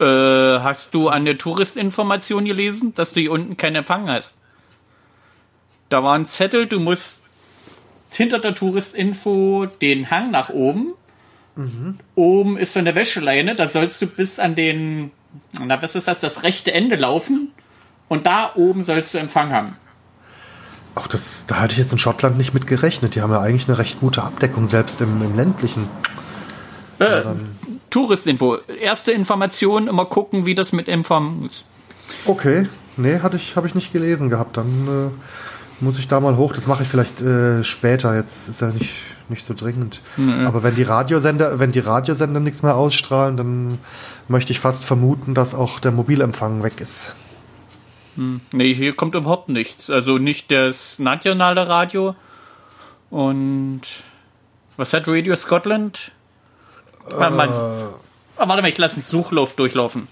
[0.01, 4.39] Äh, hast du an der Touristinformation gelesen, dass du hier unten keinen Empfang hast?
[5.89, 7.24] Da war ein Zettel, du musst
[8.11, 10.95] hinter der Touristinfo den Hang nach oben.
[12.14, 15.11] Oben ist so eine Wäscheleine, da sollst du bis an den,
[15.59, 17.53] na was ist das, das rechte Ende laufen.
[18.09, 19.76] Und da oben sollst du Empfang haben.
[20.95, 23.14] Ach, das, da hatte ich jetzt in Schottland nicht mit gerechnet.
[23.14, 25.89] Die haben ja eigentlich eine recht gute Abdeckung, selbst im, im ländlichen.
[26.99, 27.22] Äh,
[27.91, 28.59] Touristinfo.
[28.80, 31.64] Erste Information, immer gucken, wie das mit Empfang ist.
[32.24, 34.57] Okay, nee, hatte ich, habe ich nicht gelesen gehabt.
[34.57, 35.45] Dann äh,
[35.80, 36.52] muss ich da mal hoch.
[36.52, 38.14] Das mache ich vielleicht äh, später.
[38.14, 38.94] Jetzt ist ja nicht,
[39.28, 40.02] nicht so dringend.
[40.46, 43.78] Aber wenn die Radiosender, wenn die Radiosender nichts mehr ausstrahlen, dann
[44.28, 47.14] möchte ich fast vermuten, dass auch der Mobilempfang weg ist.
[48.16, 49.90] Nee, hier kommt überhaupt nichts.
[49.90, 52.16] Also nicht das nationale Radio.
[53.10, 53.82] Und
[54.76, 56.12] was hat Radio Scotland?
[57.08, 60.08] Warte mal, ah, warte mal ich lasse einen Suchlauf durchlaufen.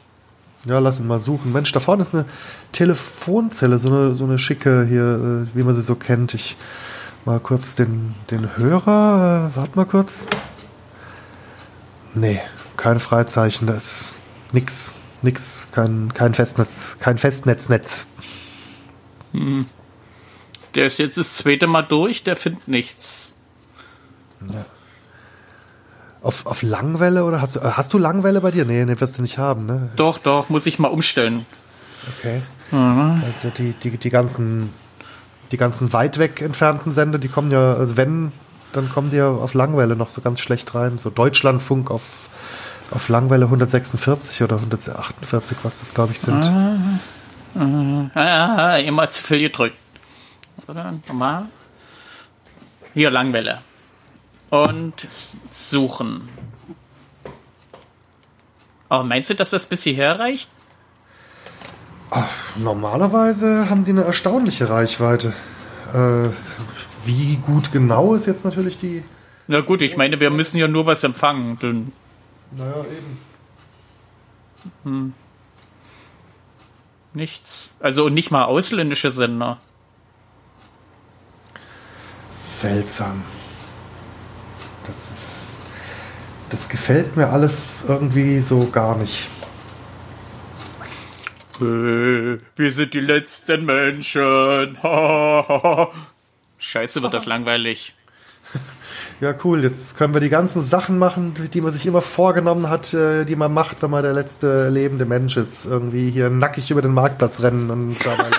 [0.67, 1.53] Ja, lass ihn mal suchen.
[1.53, 2.25] Mensch, da vorne ist eine
[2.73, 6.35] Telefonzelle, so eine, so eine schicke hier, äh, wie man sie so kennt.
[6.35, 6.57] Ich
[7.25, 9.51] mal kurz den, den Hörer.
[9.53, 10.27] Äh, warte mal kurz.
[12.15, 12.41] Nee,
[12.77, 14.17] kein Freizeichen, da ist
[14.53, 14.95] nix.
[15.23, 18.07] Nix, kein, kein Festnetz, kein Festnetznetz.
[19.33, 19.67] Hm.
[20.75, 23.39] Der ist jetzt das zweite Mal durch, der findet nichts.
[24.53, 24.67] Ja.
[26.25, 28.65] Auf, auf Langwelle oder hast du, hast du Langwelle bei dir?
[28.65, 29.91] Nee, nee, wirst du nicht haben, ne?
[29.97, 31.45] Doch, doch, muss ich mal umstellen.
[32.19, 32.41] Okay.
[32.71, 33.23] Mhm.
[33.23, 34.73] Also die, die, die ganzen,
[35.53, 38.33] die ganzen weit weg entfernten Sender, die kommen ja, also wenn,
[38.73, 40.97] dann kommen die ja auf Langwelle noch so ganz schlecht rein.
[40.97, 42.31] So Deutschlandfunk auf,
[42.91, 46.43] auf Langwelle 146 oder 148, was das glaube ich sind.
[47.55, 49.77] Ah, ah, ah, immer zu viel gedrückt.
[50.67, 50.95] Oder?
[51.07, 51.49] Nochmal.
[52.95, 53.59] Hier, Langwelle.
[54.55, 55.05] Und
[55.51, 56.29] suchen.
[58.89, 60.49] Aber meinst du, dass das bis hierher reicht?
[62.11, 65.35] Ach, normalerweise haben die eine erstaunliche Reichweite.
[65.93, 66.29] Äh,
[67.05, 69.03] wie gut genau ist jetzt natürlich die.
[69.49, 71.59] Na gut, ich meine, wir müssen ja nur was empfangen.
[71.59, 71.93] Dann
[72.53, 73.19] naja, eben.
[74.85, 75.15] Hm.
[77.13, 77.71] Nichts.
[77.81, 79.59] Also nicht mal ausländische Sender.
[82.33, 83.25] Seltsam.
[84.87, 85.55] Das ist.
[86.51, 89.31] Das gefällt mir alles irgendwie so gar nicht.
[91.59, 94.77] Äh, wir sind die letzten Menschen.
[96.59, 97.95] Scheiße, wird das langweilig.
[99.21, 99.63] Ja, cool.
[99.63, 103.37] Jetzt können wir die ganzen Sachen machen, die man sich immer vorgenommen hat, äh, die
[103.37, 105.67] man macht, wenn man der letzte lebende Mensch ist.
[105.67, 108.31] Irgendwie hier nackig über den Marktplatz rennen und dabei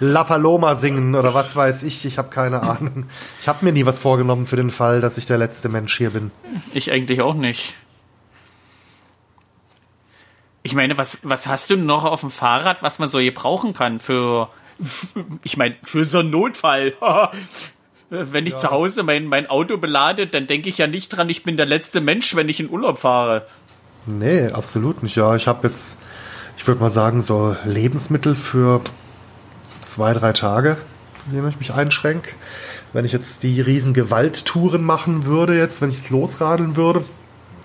[0.00, 2.06] La Paloma singen oder was weiß ich.
[2.06, 3.04] Ich habe keine Ahnung.
[3.38, 6.10] Ich habe mir nie was vorgenommen für den Fall, dass ich der letzte Mensch hier
[6.10, 6.30] bin.
[6.72, 7.74] Ich eigentlich auch nicht.
[10.64, 13.74] Ich meine, was, was hast du noch auf dem Fahrrad, was man so hier brauchen
[13.74, 14.48] kann für,
[15.44, 16.94] ich meine, für so einen Notfall?
[18.10, 18.58] wenn ich ja.
[18.58, 21.66] zu Hause mein, mein Auto belade, dann denke ich ja nicht dran, ich bin der
[21.66, 23.46] letzte Mensch, wenn ich in Urlaub fahre.
[24.06, 25.16] Nee, absolut nicht.
[25.16, 25.98] Ja, ich habe jetzt,
[26.56, 28.82] ich würde mal sagen, so Lebensmittel für
[29.80, 30.76] zwei, drei Tage,
[31.26, 32.30] indem ich mich einschränke.
[32.92, 37.04] Wenn ich jetzt die riesen Gewalttouren machen würde, jetzt, wenn ich losradeln würde,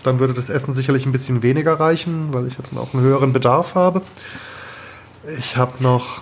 [0.03, 3.33] dann würde das Essen sicherlich ein bisschen weniger reichen, weil ich dann auch einen höheren
[3.33, 4.01] Bedarf habe.
[5.37, 6.21] Ich habe noch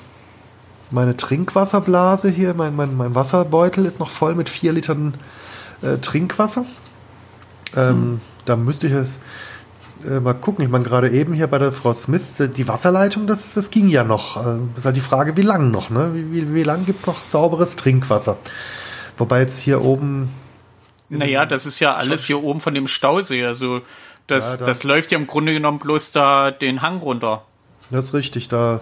[0.90, 5.14] meine Trinkwasserblase hier, mein, mein, mein Wasserbeutel ist noch voll mit vier Litern
[5.82, 6.66] äh, Trinkwasser.
[7.76, 8.22] Ähm, hm.
[8.46, 9.18] Da müsste ich es
[10.06, 10.64] äh, mal gucken.
[10.64, 13.90] Ich meine, gerade eben hier bei der Frau Smith, äh, die Wasserleitung, das, das ging
[13.90, 14.38] ja noch.
[14.38, 16.12] Äh, ist halt die Frage, wie lang noch, ne?
[16.14, 18.38] Wie, wie, wie lang gibt es noch sauberes Trinkwasser?
[19.18, 20.30] Wobei jetzt hier oben
[21.10, 23.46] naja, das ist ja alles hier oben von dem Stausee.
[23.46, 23.82] Also
[24.28, 27.44] das, ja, da, das läuft ja im Grunde genommen bloß da den Hang runter.
[27.90, 28.48] Das ist richtig.
[28.50, 28.82] Da,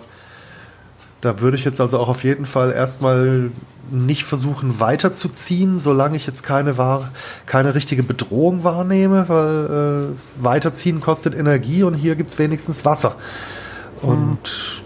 [1.21, 3.51] da würde ich jetzt also auch auf jeden Fall erstmal
[3.91, 7.11] nicht versuchen weiterzuziehen, solange ich jetzt keine, wahr,
[7.45, 13.15] keine richtige Bedrohung wahrnehme, weil äh, weiterziehen kostet Energie und hier gibt es wenigstens Wasser.
[14.01, 14.83] Und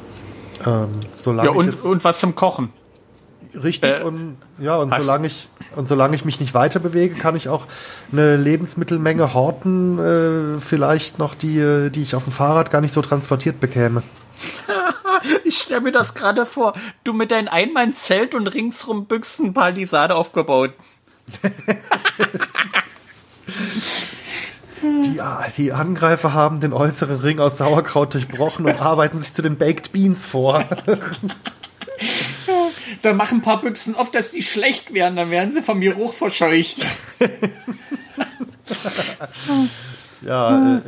[0.65, 2.73] ähm, solange ja, und, und was zum Kochen.
[3.53, 7.35] Richtig, äh, und ja, und solange ich und solange ich mich nicht weiter bewege, kann
[7.35, 7.65] ich auch
[8.11, 13.01] eine Lebensmittelmenge horten, äh, vielleicht noch die, die ich auf dem Fahrrad gar nicht so
[13.01, 14.03] transportiert bekäme.
[15.43, 16.73] ich stelle mir das gerade vor.
[17.03, 20.73] Du mit deinem Einmann-Zelt und ringsrum Büchsen Palisade aufgebaut.
[24.81, 25.19] Die,
[25.57, 29.91] die, Angreifer haben den äußeren Ring aus Sauerkraut durchbrochen und arbeiten sich zu den Baked
[29.91, 30.63] Beans vor.
[33.01, 36.13] dann mach ein paar Büchsen auf, dass die schlecht werden, dann werden sie vom Geruch
[36.13, 36.85] verscheucht.
[40.21, 40.81] ja, äh,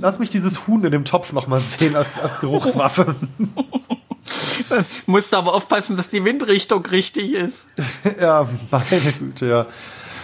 [0.00, 3.16] lass mich dieses Huhn in dem Topf nochmal sehen als, als Geruchswaffe.
[5.06, 7.66] Musst aber aufpassen, dass die Windrichtung richtig ist.
[8.20, 9.66] ja, meine Güte, ja.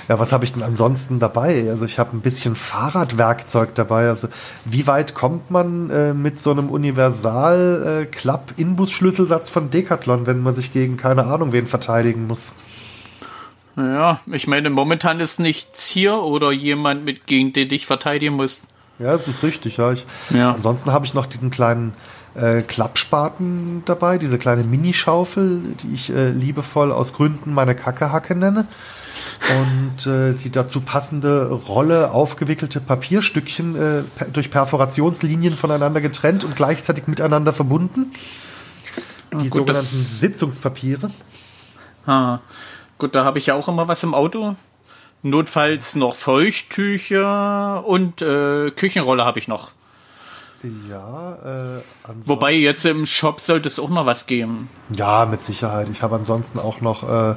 [0.09, 1.66] Ja, was habe ich denn ansonsten dabei?
[1.70, 4.09] Also ich habe ein bisschen Fahrradwerkzeug dabei.
[4.09, 4.28] Also
[4.64, 10.72] wie weit kommt man äh, mit so einem Universal-Klapp-Inbus-Schlüsselsatz äh, von Decathlon, wenn man sich
[10.72, 12.53] gegen keine Ahnung wen verteidigen muss?
[13.76, 18.62] Ja, ich meine, momentan ist nichts hier oder jemand, mit gegen den dich verteidigen musst.
[18.98, 19.78] Ja, das ist richtig.
[19.78, 19.92] Ja.
[19.92, 20.50] Ich, ja.
[20.50, 21.94] Ansonsten habe ich noch diesen kleinen
[22.34, 28.66] äh, Klappspaten dabei, diese kleine Minischaufel, die ich äh, liebevoll aus Gründen meine Kackehacke nenne
[29.51, 36.57] und äh, die dazu passende Rolle aufgewickelte Papierstückchen äh, per durch Perforationslinien voneinander getrennt und
[36.57, 38.12] gleichzeitig miteinander verbunden.
[39.33, 41.11] Die gut, sogenannten Sitzungspapiere.
[42.07, 42.41] Ah,
[42.99, 44.57] gut, da habe ich ja auch immer was im Auto.
[45.23, 49.70] Notfalls noch Feuchttücher und äh, Küchenrolle habe ich noch.
[50.88, 51.82] Ja, äh,
[52.24, 54.68] Wobei jetzt im Shop sollte es auch noch was geben.
[54.94, 55.88] Ja, mit Sicherheit.
[55.90, 57.36] Ich habe ansonsten auch noch, äh, ja,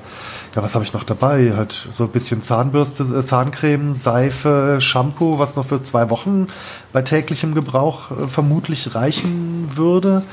[0.56, 1.54] was habe ich noch dabei?
[1.56, 6.48] Halt so ein bisschen Zahnbürste, äh, Zahncreme, Seife, Shampoo, was noch für zwei Wochen
[6.94, 10.24] bei täglichem Gebrauch äh, vermutlich reichen würde.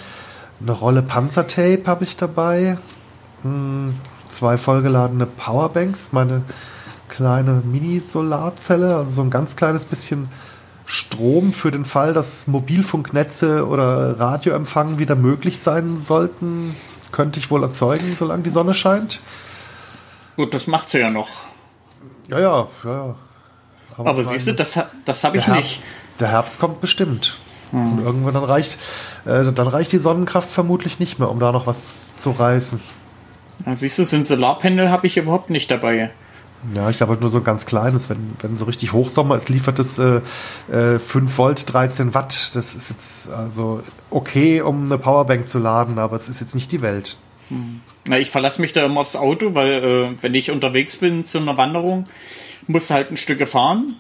[0.61, 2.79] Eine Rolle Panzertape habe ich dabei.
[3.43, 3.95] Hm,
[4.29, 6.43] zwei vollgeladene Powerbanks, meine
[7.09, 10.29] kleine Mini-Solarzelle, also so ein ganz kleines bisschen
[10.93, 16.77] Strom für den Fall, dass Mobilfunknetze oder Radioempfang wieder möglich sein sollten,
[17.13, 19.21] könnte ich wohl erzeugen, solange die Sonne scheint.
[20.37, 21.29] Gut, das macht sie ja noch.
[22.29, 22.91] Ja, ja, ja.
[22.91, 23.15] ja.
[23.97, 25.77] Aber mein- siehst du, das, das habe ich der nicht.
[25.81, 27.39] Herbst, der Herbst kommt bestimmt.
[27.73, 28.79] Und irgendwann dann reicht,
[29.25, 32.83] äh, dann reicht die Sonnenkraft vermutlich nicht mehr, um da noch was zu reißen.
[33.65, 36.11] Ja, siehst du, so ein Solarpanel habe ich überhaupt nicht dabei.
[36.75, 38.09] Ja, ich habe halt nur so ein ganz kleines.
[38.09, 40.21] Wenn, wenn so richtig Hochsommer ist, liefert es äh,
[40.71, 42.55] äh, 5 Volt, 13 Watt.
[42.55, 46.71] Das ist jetzt also okay, um eine Powerbank zu laden, aber es ist jetzt nicht
[46.71, 47.19] die Welt.
[48.07, 51.39] Na, ich verlasse mich da immer aufs Auto, weil äh, wenn ich unterwegs bin zu
[51.39, 52.07] einer Wanderung,
[52.67, 53.97] muss halt ein Stück fahren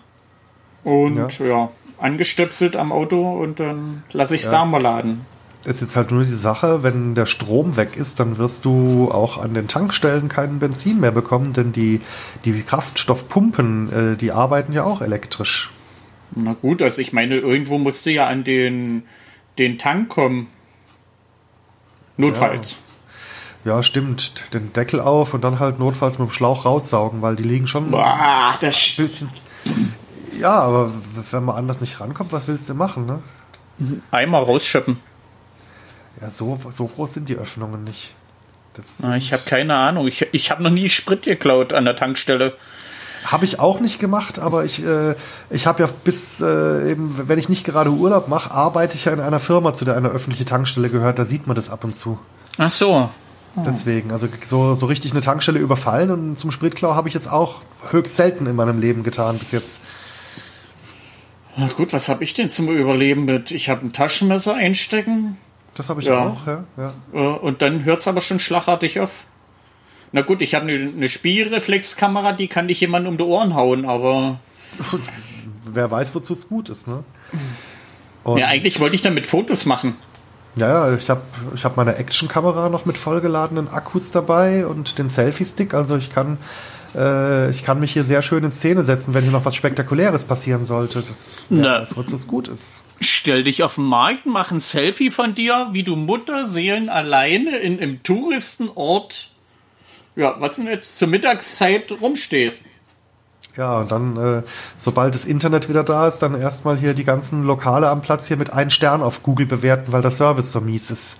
[0.85, 5.27] und ja, angestöpselt am Auto und dann lasse ich es Ja, da mal laden.
[5.65, 9.39] Ist jetzt halt nur die Sache, wenn der Strom weg ist, dann wirst du auch
[9.39, 12.01] an den Tankstellen keinen Benzin mehr bekommen, denn die,
[12.45, 15.71] die Kraftstoffpumpen, äh, die arbeiten ja auch elektrisch.
[16.35, 19.05] Na gut, also ich meine, irgendwo musst du ja an den,
[19.59, 20.49] den Tank kommen.
[22.17, 22.77] Notfalls.
[23.65, 24.53] Ja, stimmt.
[24.53, 27.87] Den Deckel auf und dann halt notfalls mit dem Schlauch raussaugen, weil die liegen schon
[27.87, 29.31] ein Boah, das sch- bisschen.
[30.41, 30.91] Ja, aber
[31.31, 33.21] wenn man anders nicht rankommt, was willst du machen, ne?
[34.11, 34.99] einmal rausschöppen.
[36.23, 38.15] Ja, so, so groß sind die Öffnungen nicht.
[39.01, 40.07] Na, Ich habe keine Ahnung.
[40.07, 42.55] Ich, ich habe noch nie Sprit geklaut an der Tankstelle.
[43.27, 45.17] habe ich auch nicht gemacht, aber ich, äh,
[45.51, 49.13] ich habe ja bis äh, eben, wenn ich nicht gerade Urlaub mache, arbeite ich ja
[49.13, 51.19] in einer Firma, zu der eine öffentliche Tankstelle gehört.
[51.19, 52.19] Da sieht man das ab und zu.
[52.57, 53.11] Ach so.
[53.67, 57.61] Deswegen, also so, so richtig eine Tankstelle überfallen und zum Spritklau habe ich jetzt auch
[57.91, 59.81] höchst selten in meinem Leben getan bis jetzt.
[61.57, 63.51] Na gut, was habe ich denn zum Überleben mit?
[63.51, 65.37] Ich habe ein Taschenmesser einstecken
[65.75, 66.27] Das habe ich Ja.
[66.29, 66.65] auch, ja.
[67.15, 67.31] ja.
[67.35, 69.25] und dann hört es aber schon schlagartig auf.
[70.13, 73.87] Na gut, ich habe eine, eine Spielreflexkamera, die kann ich jemandem um die Ohren hauen,
[73.87, 74.39] aber
[75.65, 77.05] Wer weiß, wozu es gut ist, ne?
[78.25, 79.95] Und, ja, eigentlich wollte ich damit Fotos machen.
[80.57, 81.23] Ja, ja, ich habe
[81.55, 85.73] ich hab meine Actionkamera noch mit vollgeladenen Akkus dabei und den Selfie-Stick.
[85.73, 86.37] Also ich kann,
[86.95, 90.25] äh, ich kann mich hier sehr schön in Szene setzen, wenn hier noch was Spektakuläres
[90.25, 91.01] passieren sollte.
[91.01, 91.47] Das
[91.97, 92.85] wäre es gut ist.
[93.01, 97.81] Stell dich auf den Markt, mach ein Selfie von dir, wie du Mutterseelen alleine in
[97.81, 99.31] einem Touristenort,
[100.17, 102.65] ja, was denn jetzt zur Mittagszeit rumstehst.
[103.57, 104.43] Ja, und dann, äh,
[104.77, 108.39] sobald das Internet wieder da ist, dann erstmal hier die ganzen Lokale am Platz hier
[108.39, 111.19] mit einem Stern auf Google bewerten, weil der Service so mies ist.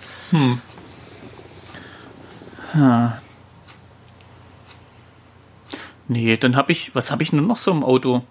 [6.07, 8.23] Nee, dann habe ich, was habe ich nur noch so im Auto?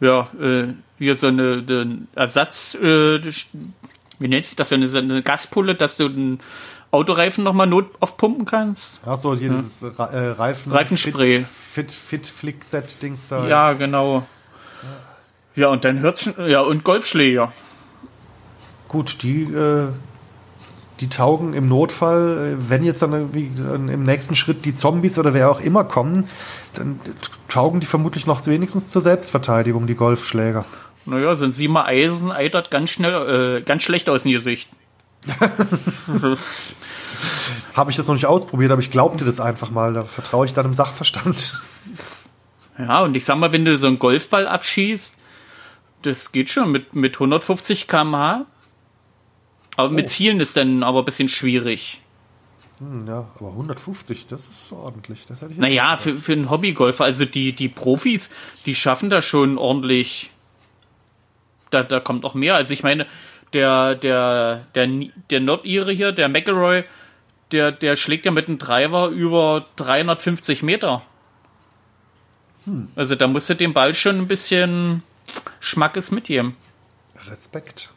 [0.00, 0.68] Ja, äh,
[0.98, 3.20] hier so eine, eine Ersatz, äh,
[4.18, 6.40] wie nennt sich das, so eine, so eine Gaspulle, dass du den
[6.90, 9.00] Autoreifen nochmal not aufpumpen kannst?
[9.04, 10.72] Ach so, hier dieses äh, Reifen...
[10.72, 11.44] Reifenspray.
[11.44, 13.46] Fit, Fit, Flick Set Dings da.
[13.46, 14.26] Ja, genau.
[15.54, 17.52] Ja, und dann hört's schon, ja, und Golfschläger.
[18.88, 19.88] Gut, die, äh,
[21.00, 25.50] die taugen im Notfall, äh, wenn jetzt dann im nächsten Schritt die Zombies oder wer
[25.50, 26.28] auch immer kommen,
[26.74, 27.00] dann
[27.48, 30.64] taugen die vermutlich noch wenigstens zur Selbstverteidigung, die Golfschläger.
[31.04, 34.68] Naja, so ein Siemer Eisen eitert ganz schnell, äh, ganz schlecht aus dem Gesicht.
[37.74, 39.94] Habe ich das noch nicht ausprobiert, aber ich glaubte das einfach mal.
[39.94, 41.62] Da vertraue ich dann im Sachverstand.
[42.78, 45.16] Ja, und ich sag mal, wenn du so einen Golfball abschießt,
[46.02, 48.46] das geht schon mit, mit 150 km/h.
[49.76, 52.00] Aber mit Zielen ist dann aber ein bisschen schwierig.
[52.78, 55.26] Hm, ja, aber 150, das ist ordentlich.
[55.26, 58.30] Das hätte ich Naja, für, für einen Hobbygolfer, also die, die Profis,
[58.66, 60.30] die schaffen da schon ordentlich.
[61.70, 62.54] Da, da kommt auch mehr.
[62.54, 63.06] Also ich meine,
[63.52, 64.88] der, der, der,
[65.30, 66.84] der Nordire hier, der McElroy,
[67.52, 71.02] der, der schlägt ja mit einem Driver über 350 Meter.
[72.96, 75.02] Also da musst du dem Ball schon ein bisschen
[75.60, 76.56] Schmackes mitgeben.
[77.28, 77.90] Respekt.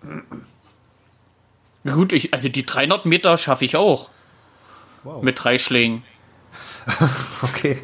[1.85, 4.09] Gut, ich, also die 300 Meter schaffe ich auch.
[5.03, 5.23] Wow.
[5.23, 6.03] Mit drei Schlägen.
[7.41, 7.77] Okay.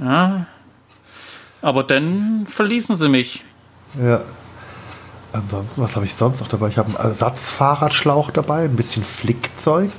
[0.00, 0.46] Ja.
[1.62, 3.44] Aber dann verließen sie mich.
[3.98, 4.22] Ja.
[5.32, 6.68] Ansonsten, was habe ich sonst noch dabei?
[6.68, 9.90] Ich habe einen Ersatzfahrradschlauch dabei, ein bisschen Flickzeug,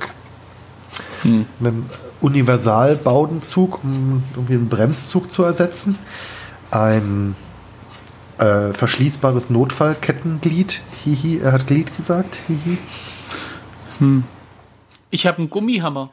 [1.24, 1.90] einen
[2.20, 5.98] Universalbaudenzug, um irgendwie einen Bremszug zu ersetzen,
[6.70, 7.36] ein
[8.38, 10.80] Äh, verschließbares Notfallkettenglied.
[11.04, 12.38] Hihi, er hat Glied gesagt.
[12.48, 12.78] Hihi.
[15.10, 16.10] Ich habe einen Gummihammer.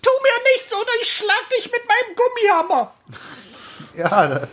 [0.00, 2.92] Tu mir nichts oder ich schlag dich mit meinem Gummihammer.
[3.96, 4.48] Ja, da,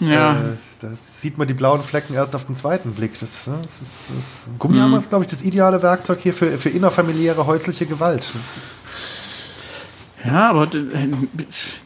[0.00, 0.32] Ja.
[0.32, 3.18] äh, da sieht man die blauen Flecken erst auf den zweiten Blick.
[3.18, 6.68] Das, ne, das ist, das Gummihammer ist, glaube ich, das ideale Werkzeug hier für, für
[6.68, 8.30] innerfamiliäre häusliche Gewalt.
[8.34, 8.84] Das ist,
[10.24, 11.08] Ja, aber äh,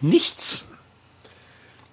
[0.00, 0.64] nichts.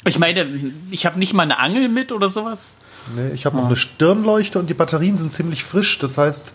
[0.06, 0.48] Ich meine,
[0.90, 2.74] ich habe nicht mal eine Angel mit oder sowas.
[3.16, 6.00] ne, ich habe noch eine Stirnleuchte und die Batterien sind ziemlich frisch.
[6.00, 6.54] Das heißt,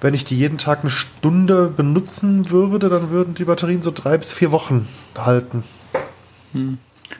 [0.00, 4.16] wenn ich die jeden Tag eine Stunde benutzen würde, dann würden die Batterien so drei
[4.16, 5.64] bis vier Wochen halten.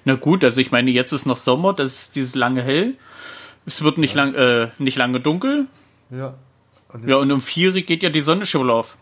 [0.04, 2.94] Na gut, also ich meine, jetzt ist noch Sommer, das ist dieses lange hell.
[3.66, 5.66] Es wird nicht, lang, äh, nicht lange dunkel.
[6.10, 6.34] Ja.
[6.88, 8.96] Und Ja, und um vier geht ja die Sonne schon auf.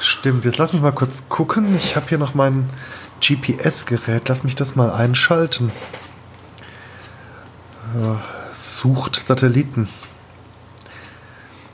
[0.00, 1.76] Stimmt, jetzt lass mich mal kurz gucken.
[1.76, 2.68] Ich habe hier noch mein
[3.20, 4.28] GPS-Gerät.
[4.28, 5.72] Lass mich das mal einschalten.
[7.94, 8.16] Äh,
[8.54, 9.88] sucht Satelliten.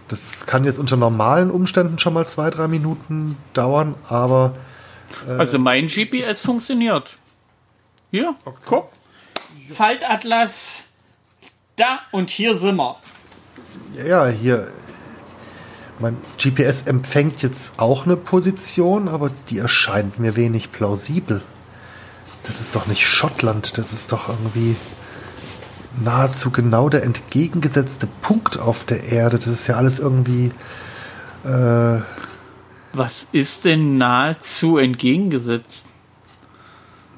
[0.08, 4.54] Das kann jetzt unter normalen Umständen schon mal zwei, drei Minuten dauern, aber
[5.38, 7.16] Also mein GPS funktioniert.
[8.10, 8.34] Hier,
[8.66, 8.92] guck.
[9.70, 10.84] Faltatlas.
[11.76, 12.96] Da und hier sind wir.
[14.04, 14.70] ja, hier.
[16.02, 21.42] Mein GPS empfängt jetzt auch eine Position, aber die erscheint mir wenig plausibel.
[22.42, 24.74] Das ist doch nicht Schottland, das ist doch irgendwie
[26.02, 29.38] nahezu genau der entgegengesetzte Punkt auf der Erde.
[29.38, 30.50] Das ist ja alles irgendwie.
[31.44, 32.00] Äh,
[32.94, 35.86] Was ist denn nahezu entgegengesetzt?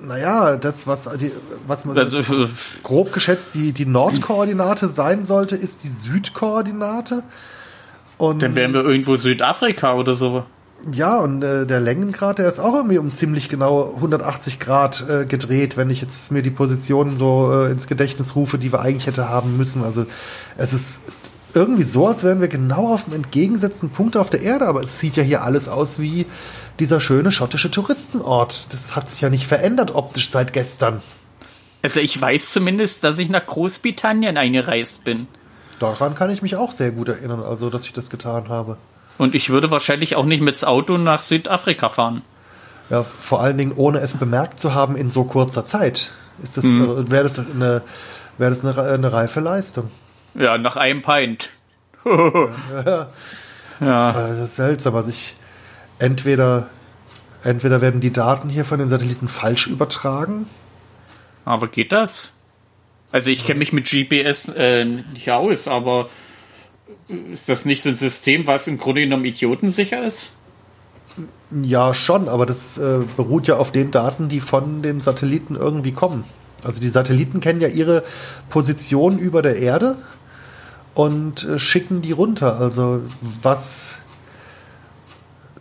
[0.03, 1.33] naja, das, was, die,
[1.67, 2.23] was man Also,
[2.83, 7.23] grob geschätzt die, die Nordkoordinate sein sollte, ist die Südkoordinate.
[8.19, 10.45] Und dann wären wir irgendwo Südafrika oder so.
[10.93, 15.25] Ja, und äh, der Längengrad, der ist auch irgendwie um ziemlich genau 180 Grad äh,
[15.25, 19.07] gedreht, wenn ich jetzt mir die Positionen so äh, ins Gedächtnis rufe, die wir eigentlich
[19.07, 19.83] hätte haben müssen.
[19.83, 20.05] Also
[20.59, 21.03] es ist
[21.55, 25.01] irgendwie so, als wären wir genau auf dem entgegengesetzten Punkt auf der Erde, aber es
[25.01, 26.27] sieht ja hier alles aus wie
[26.81, 28.73] dieser schöne schottische Touristenort.
[28.73, 31.03] Das hat sich ja nicht verändert optisch seit gestern.
[31.83, 35.29] Also ich weiß zumindest, dass ich nach Großbritannien eingereist bin.
[35.79, 38.77] Daran kann ich mich auch sehr gut erinnern, also dass ich das getan habe.
[39.19, 42.23] Und ich würde wahrscheinlich auch nicht mit dem Auto nach Südafrika fahren.
[42.91, 46.11] Ja, vor allen Dingen ohne es bemerkt zu haben in so kurzer Zeit.
[46.43, 47.83] Ist das, äh, wäre das eine,
[48.39, 49.91] wäre das eine, eine reife Leistung.
[50.35, 51.51] Ja, nach einem Pint.
[52.05, 53.09] ja.
[53.81, 54.97] Äh, Das ist seltsam.
[54.97, 55.37] Also ich,
[55.99, 56.67] entweder,
[57.43, 60.47] entweder werden die Daten hier von den Satelliten falsch übertragen.
[61.45, 62.34] Aber geht das?
[63.15, 66.09] Also ich kenne mich mit GPS äh, nicht aus, aber
[67.31, 70.33] ist das nicht so ein System, was im Grunde genommen idiotensicher ist?
[71.63, 75.93] Ja, schon, aber das äh, beruht ja auf den Daten, die von dem Satelliten irgendwie
[75.93, 76.25] kommen.
[76.65, 78.03] Also die Satelliten kennen ja ihre
[78.51, 79.97] Position über der Erde
[80.95, 82.59] und äh, schicken die runter.
[82.59, 83.99] Also was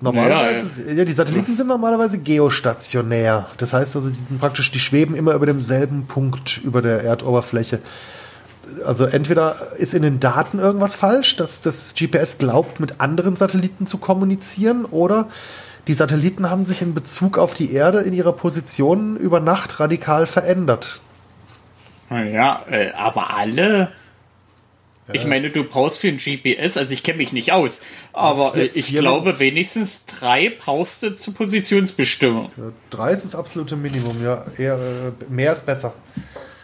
[0.03, 3.47] normalerweise, ja, die Satelliten sind normalerweise geostationär.
[3.57, 7.79] Das heißt also, die sind praktisch, die schweben immer über demselben Punkt über der Erdoberfläche.
[8.85, 13.85] Also entweder ist in den Daten irgendwas falsch, dass das GPS glaubt, mit anderen Satelliten
[13.85, 15.27] zu kommunizieren, oder
[15.87, 20.27] die Satelliten haben sich in Bezug auf die Erde in ihrer Position über Nacht radikal
[20.27, 21.01] verändert.
[22.09, 23.91] Ja, äh, aber alle.
[25.11, 27.81] Ich meine, du brauchst für ein GPS, also ich kenne mich nicht aus,
[28.13, 32.51] aber vier- äh, ich vier- glaube, wenigstens drei brauchst du zur Positionsbestimmung.
[32.89, 34.45] Drei ist das absolute Minimum, ja.
[34.57, 35.93] Eher, äh, mehr ist besser.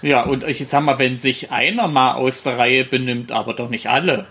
[0.01, 3.69] Ja, und ich sag mal, wenn sich einer mal aus der Reihe benimmt, aber doch
[3.69, 4.27] nicht alle.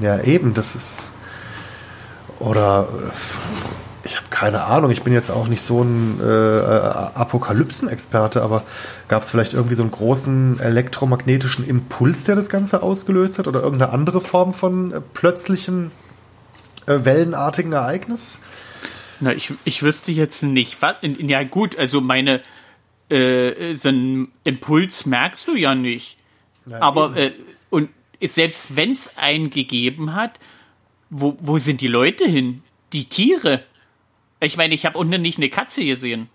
[0.00, 1.12] Ja, eben, das ist.
[2.38, 2.88] Oder.
[4.10, 8.64] Ich habe keine Ahnung, ich bin jetzt auch nicht so ein äh, Apokalypsen-Experte, aber
[9.06, 13.46] gab es vielleicht irgendwie so einen großen elektromagnetischen Impuls, der das Ganze ausgelöst hat?
[13.46, 15.92] Oder irgendeine andere Form von äh, plötzlichen,
[16.86, 18.40] äh, wellenartigen Ereignis?
[19.20, 20.96] Na, ich, ich wüsste jetzt nicht, was.
[21.02, 22.42] in- in- Ja, gut, also meine.
[23.10, 26.16] Äh, so einen Impuls merkst du ja nicht.
[26.66, 27.30] Ja, Aber, äh,
[27.68, 27.90] und
[28.20, 30.32] selbst wenn es einen gegeben hat,
[31.10, 32.62] wo, wo sind die Leute hin?
[32.92, 33.62] Die Tiere?
[34.40, 36.28] Ich meine, ich habe unten nicht eine Katze gesehen.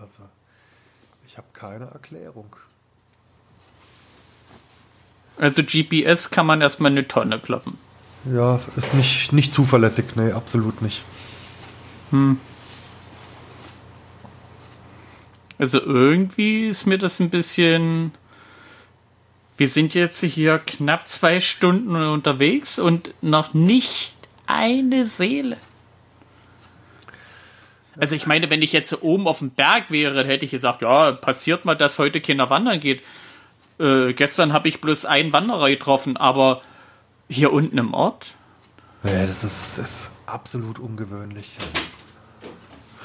[0.00, 0.22] Also,
[1.26, 2.54] ich habe keine Erklärung.
[5.38, 7.78] Also GPS kann man erstmal eine Tonne kloppen.
[8.32, 11.04] Ja, ist nicht, nicht zuverlässig, nee, absolut nicht.
[15.58, 18.12] Also irgendwie ist mir das ein bisschen.
[19.56, 24.16] Wir sind jetzt hier knapp zwei Stunden unterwegs und noch nicht
[24.46, 25.56] eine Seele.
[27.98, 31.12] Also ich meine, wenn ich jetzt oben auf dem Berg wäre, hätte ich gesagt, ja,
[31.12, 33.02] passiert mal, dass heute keiner wandern geht.
[33.78, 36.62] Äh, gestern habe ich bloß einen Wanderer getroffen, aber
[37.28, 38.34] hier unten im Ort?
[39.02, 41.56] Ja, das ist, ist absolut ungewöhnlich.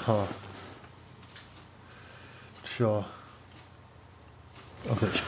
[0.07, 0.27] Ha.
[2.63, 3.05] Tja.
[4.89, 5.21] Also ich,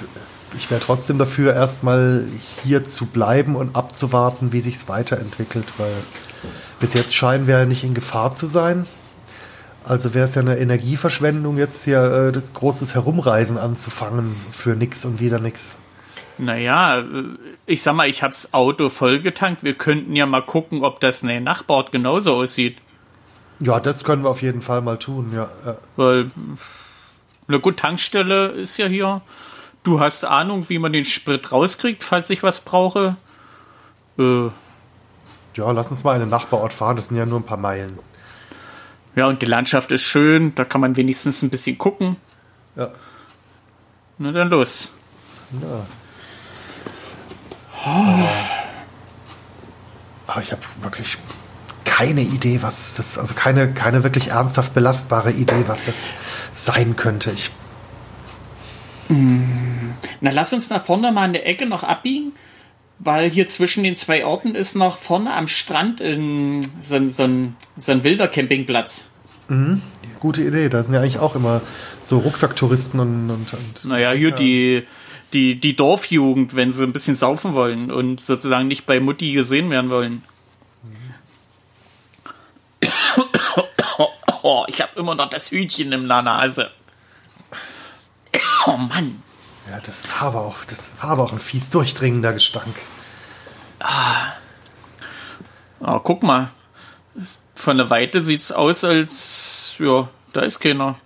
[0.57, 2.25] ich wäre trotzdem dafür, erstmal
[2.63, 5.93] hier zu bleiben und abzuwarten, wie sich es weiterentwickelt, weil
[6.79, 8.87] bis jetzt scheinen wir ja nicht in Gefahr zu sein.
[9.83, 15.19] Also wäre es ja eine Energieverschwendung, jetzt hier äh, großes Herumreisen anzufangen für nix und
[15.19, 15.77] wieder nix.
[16.37, 17.03] Naja,
[17.65, 19.63] ich sag mal, ich hab's Auto vollgetankt.
[19.63, 22.77] Wir könnten ja mal gucken, ob das in Nachbarort genauso aussieht.
[23.59, 25.49] Ja, das können wir auf jeden Fall mal tun, ja.
[25.95, 26.31] Weil
[27.47, 29.21] eine gute Tankstelle ist ja hier.
[29.83, 33.15] Du hast Ahnung, wie man den Sprit rauskriegt, falls ich was brauche.
[34.17, 34.47] Äh.
[35.55, 37.99] Ja, lass uns mal in den Nachbarort fahren, das sind ja nur ein paar Meilen.
[39.15, 42.17] Ja, und die Landschaft ist schön, da kann man wenigstens ein bisschen gucken.
[42.75, 42.91] Ja.
[44.17, 44.91] Na dann los.
[45.61, 45.85] Ja.
[47.85, 48.29] Aber,
[50.27, 51.17] aber ich habe wirklich
[51.83, 56.13] keine Idee, was das, also keine, keine wirklich ernsthaft belastbare Idee, was das
[56.53, 57.31] sein könnte.
[57.31, 57.51] Ich
[59.09, 62.33] Na, lass uns nach vorne mal eine Ecke noch abbiegen,
[62.99, 67.55] weil hier zwischen den zwei Orten ist noch vorne am Strand in, so, so, ein,
[67.75, 69.09] so ein wilder Campingplatz.
[69.47, 69.81] Mhm.
[70.19, 71.61] Gute Idee, da sind ja eigentlich auch immer
[72.01, 73.29] so Rucksacktouristen und.
[73.29, 74.35] und, und naja, hier ja.
[74.35, 74.83] die,
[75.33, 79.69] die, die Dorfjugend, wenn sie ein bisschen saufen wollen und sozusagen nicht bei Mutti gesehen
[79.69, 80.23] werden wollen.
[84.45, 86.71] Oh, ich habe immer noch das Hütchen in der Nase.
[88.65, 89.21] Oh Mann.
[89.69, 92.75] Ja, das war aber auch, das war aber auch ein fies durchdringender Gestank.
[93.79, 94.33] Ah.
[95.79, 96.49] Oh, guck mal.
[97.55, 100.97] Von der Weite sieht's aus, als ja, da ist keiner.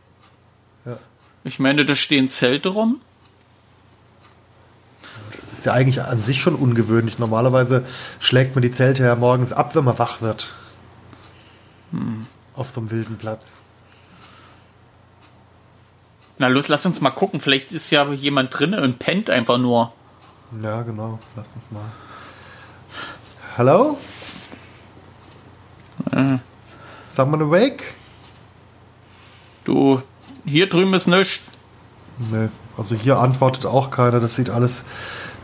[0.86, 0.98] Ja.
[1.44, 3.02] Ich meine, da stehen Zelte rum.
[5.32, 7.20] Das ist ja eigentlich an sich schon ungewöhnlich.
[7.20, 7.86] Normalerweise
[8.20, 10.56] schlägt man die Zelte ja morgens ab, wenn man wach wird.
[11.92, 12.28] Hm.
[12.56, 13.62] Auf so einem wilden Platz.
[16.40, 17.40] Na los, lass uns mal gucken.
[17.40, 19.92] Vielleicht ist ja jemand drin und pennt einfach nur.
[20.62, 21.20] Ja, genau.
[21.36, 21.86] Lass uns mal.
[23.58, 23.98] Hallo?
[26.12, 26.38] Äh.
[27.04, 27.84] Someone awake?
[29.64, 30.02] Du,
[30.46, 31.42] hier drüben ist nichts.
[32.20, 34.20] Nee, also hier antwortet auch keiner.
[34.20, 34.86] Das sieht alles.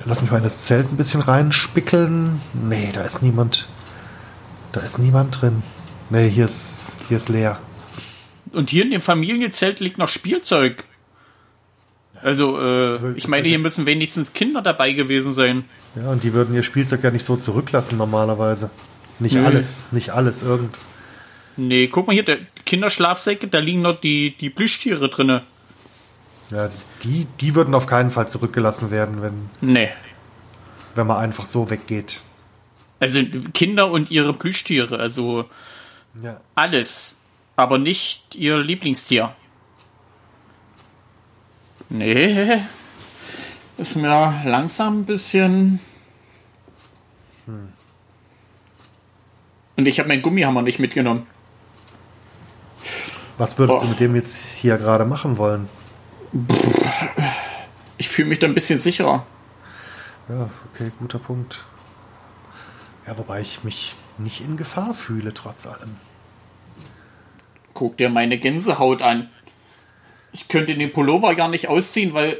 [0.06, 2.41] Lass mich mal in das Zelt ein bisschen reinspickeln.
[2.54, 3.68] Nee, da ist niemand.
[4.72, 5.64] Da ist niemand drin.
[6.10, 7.58] Nee, hier ist, hier ist leer.
[8.54, 10.86] Und hier in dem Familienzelt liegt noch Spielzeug.
[12.22, 15.66] Also, äh, ich meine, hier müssen wenigstens Kinder dabei gewesen sein.
[15.95, 18.70] Ja, und die würden ihr Spielzeug ja nicht so zurücklassen normalerweise.
[19.20, 19.45] Nicht Nö.
[19.45, 20.78] alles, nicht alles, irgend.
[21.58, 25.43] Nee, guck mal hier, der Kinderschlafsäcke, da liegen noch die, die Plüschtiere drinne.
[26.49, 26.70] Ja,
[27.04, 29.49] die, die würden auf keinen Fall zurückgelassen werden, wenn.
[29.62, 29.89] Nee.
[30.95, 32.22] Wenn man einfach so weggeht.
[32.99, 33.20] Also
[33.54, 35.45] Kinder und ihre Plüschtiere, also
[36.24, 36.39] ja.
[36.56, 37.18] alles.
[37.56, 39.36] Aber nicht ihr Lieblingstier.
[41.89, 42.62] Nee.
[43.78, 45.80] Ist mir langsam ein bisschen.
[47.45, 47.74] Hm.
[49.76, 51.28] Und ich habe meinen Gummihammer nicht mitgenommen.
[53.38, 53.82] Was würdest oh.
[53.82, 55.68] du mit dem jetzt hier gerade machen wollen?
[57.97, 59.26] Ich fühle mich da ein bisschen sicherer.
[60.30, 61.66] Ja, okay, guter Punkt.
[63.06, 65.97] Ja, wobei ich mich nicht in Gefahr fühle, trotz allem.
[67.84, 69.29] Guck dir meine Gänsehaut an.
[70.31, 72.38] Ich könnte den Pullover gar nicht ausziehen, weil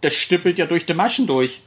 [0.00, 1.60] das stippelt ja durch die Maschen durch.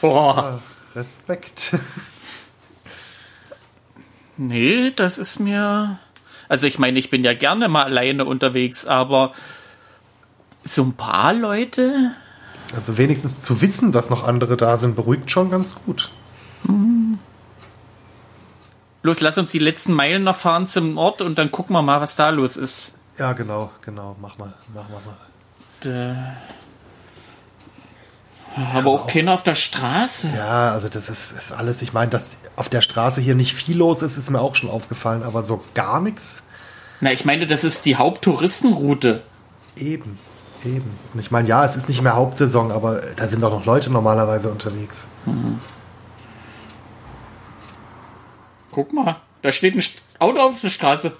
[0.00, 0.60] Boah.
[0.96, 1.76] Respekt.
[4.38, 6.00] Nee, das ist mir.
[6.48, 9.32] Also ich meine, ich bin ja gerne mal alleine unterwegs, aber
[10.62, 12.10] so ein paar Leute.
[12.74, 16.10] Also wenigstens zu wissen, dass noch andere da sind, beruhigt schon ganz gut.
[16.66, 17.18] Hm.
[19.06, 22.00] Los, lass uns die letzten Meilen noch fahren zum Ort und dann gucken wir mal,
[22.00, 22.92] was da los ist.
[23.16, 24.16] Ja, genau, genau.
[24.20, 25.00] Mach mal, mach mal.
[25.06, 25.16] mal.
[25.80, 26.16] Da.
[28.74, 30.28] Aber auch, auch keiner auf der Straße.
[30.34, 31.82] Ja, also das ist, ist alles.
[31.82, 34.70] Ich meine, dass auf der Straße hier nicht viel los ist, ist mir auch schon
[34.70, 36.42] aufgefallen, aber so gar nichts.
[37.00, 39.22] Na, ich meine, das ist die Haupttouristenroute.
[39.76, 40.18] Eben,
[40.64, 40.98] eben.
[41.14, 43.92] Und ich meine, ja, es ist nicht mehr Hauptsaison, aber da sind doch noch Leute
[43.92, 45.06] normalerweise unterwegs.
[45.26, 45.60] Mhm.
[48.76, 49.82] Guck mal, da steht ein
[50.18, 51.16] Auto auf der Straße.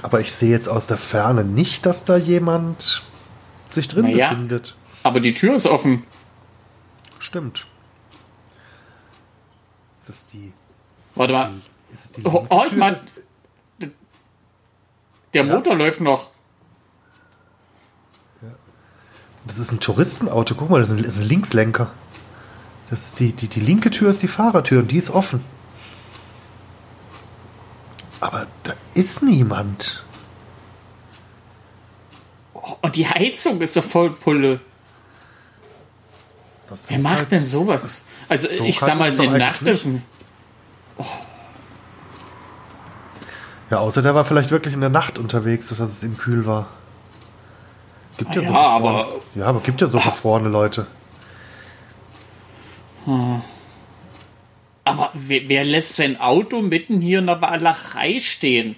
[0.00, 3.02] Aber ich sehe jetzt aus der Ferne nicht, dass da jemand
[3.66, 4.78] sich drin naja, befindet.
[5.02, 6.04] Aber die Tür ist offen.
[7.18, 7.66] Stimmt.
[9.98, 10.54] Das ist die.
[11.14, 11.52] Warte mal.
[11.90, 12.96] Ist es die oh, oh, ich mein,
[15.34, 15.54] der ja.
[15.54, 16.30] Motor läuft noch.
[19.46, 20.54] Das ist ein Touristenauto.
[20.54, 21.90] Guck mal, das ist ein Linkslenker.
[22.90, 25.44] Das ist die, die, die linke Tür ist die Fahrertür und die ist offen.
[28.20, 30.04] Aber da ist niemand.
[32.54, 34.60] Oh, und die Heizung ist so voll Pulle.
[36.72, 38.02] So Wer macht denn sowas?
[38.28, 40.02] Also so ich sag mal, den Nachtessen.
[40.98, 41.04] Oh.
[43.70, 46.68] Ja, außer der war vielleicht wirklich in der Nacht unterwegs, dass es ihm kühl war.
[48.16, 50.86] Gibt ja, ja so aber ja, aber gibt ja so gefrorene Leute.
[53.08, 53.40] Hm.
[54.84, 58.76] Aber wer, wer, lässt sein Auto mitten hier in der Walachei stehen?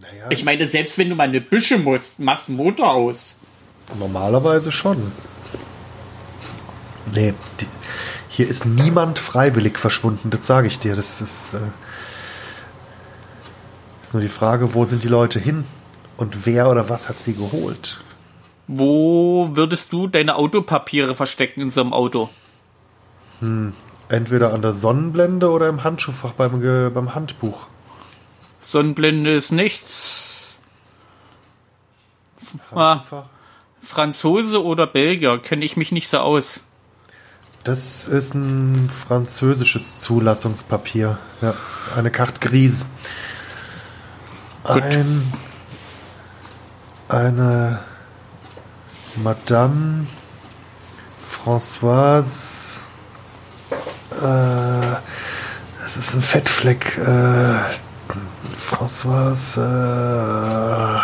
[0.00, 0.26] Naja.
[0.30, 3.36] Ich meine, selbst wenn du mal eine Büsche musst, machst du Motor aus.
[3.96, 5.12] Normalerweise schon.
[7.14, 7.66] Nee, die,
[8.28, 10.96] hier ist niemand freiwillig verschwunden, das sage ich dir.
[10.96, 11.58] Das ist, äh,
[14.02, 15.64] ist nur die Frage, wo sind die Leute hin
[16.16, 18.00] und wer oder was hat sie geholt?
[18.66, 22.30] Wo würdest du deine Autopapiere verstecken in so einem Auto?
[23.40, 23.72] Hm,
[24.08, 26.60] entweder an der Sonnenblende oder im Handschuhfach beim,
[26.92, 27.68] beim Handbuch.
[28.60, 30.58] Sonnenblende ist nichts.
[32.74, 33.02] Ah,
[33.80, 36.62] Franzose oder Belgier, kenne ich mich nicht so aus.
[37.64, 41.18] Das ist ein französisches Zulassungspapier.
[41.42, 41.54] Ja,
[41.96, 42.86] eine Carte Grise.
[44.64, 45.32] Ein,
[47.08, 47.80] eine
[49.16, 50.06] Madame
[51.20, 52.87] Françoise.
[54.18, 54.96] Äh,
[55.82, 56.98] das ist ein Fettfleck.
[56.98, 57.54] Äh,
[58.60, 61.00] Françoise äh,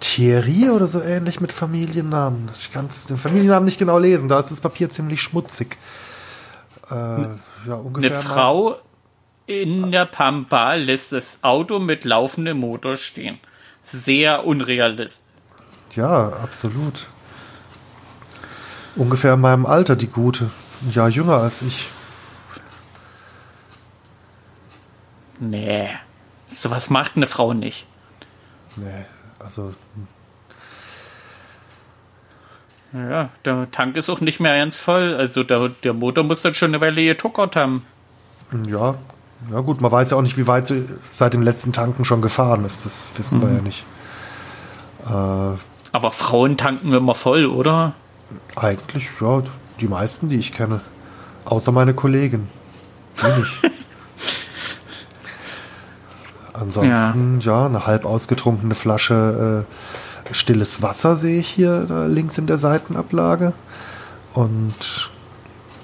[0.00, 2.50] Thierry oder so ähnlich mit Familiennamen.
[2.54, 4.28] Ich kann den Familiennamen nicht genau lesen.
[4.28, 5.76] Da ist das Papier ziemlich schmutzig.
[6.90, 8.76] Äh, ja, Eine Frau
[9.46, 13.38] in der Pampa lässt das Auto mit laufendem Motor stehen.
[13.82, 15.24] Sehr unrealistisch.
[15.94, 17.06] Ja, absolut
[18.96, 20.50] ungefähr in meinem Alter, die gute.
[20.82, 21.88] Ein Jahr jünger als ich.
[25.40, 25.88] Nee.
[26.48, 27.86] So was macht eine Frau nicht.
[28.76, 29.04] Nee,
[29.38, 29.74] also.
[32.92, 35.14] Ja, der Tank ist auch nicht mehr ganz voll.
[35.14, 37.84] Also der, der Motor muss dann schon eine Weile getuckert haben.
[38.68, 38.94] Ja,
[39.50, 42.22] ja gut, man weiß ja auch nicht, wie weit sie seit dem letzten Tanken schon
[42.22, 42.86] gefahren ist.
[42.86, 43.42] Das wissen mhm.
[43.42, 43.84] wir ja nicht.
[45.04, 45.58] Äh,
[45.92, 47.94] Aber Frauen tanken immer voll, oder?
[48.54, 49.42] Eigentlich, ja,
[49.80, 50.80] die meisten, die ich kenne.
[51.44, 52.48] Außer meine Kollegin.
[53.20, 53.62] Die nicht.
[56.60, 57.60] Ansonsten, ja.
[57.60, 57.66] ja.
[57.66, 59.66] eine halb ausgetrunkene Flasche
[60.30, 63.52] äh, stilles Wasser sehe ich hier links in der Seitenablage.
[64.34, 65.10] Und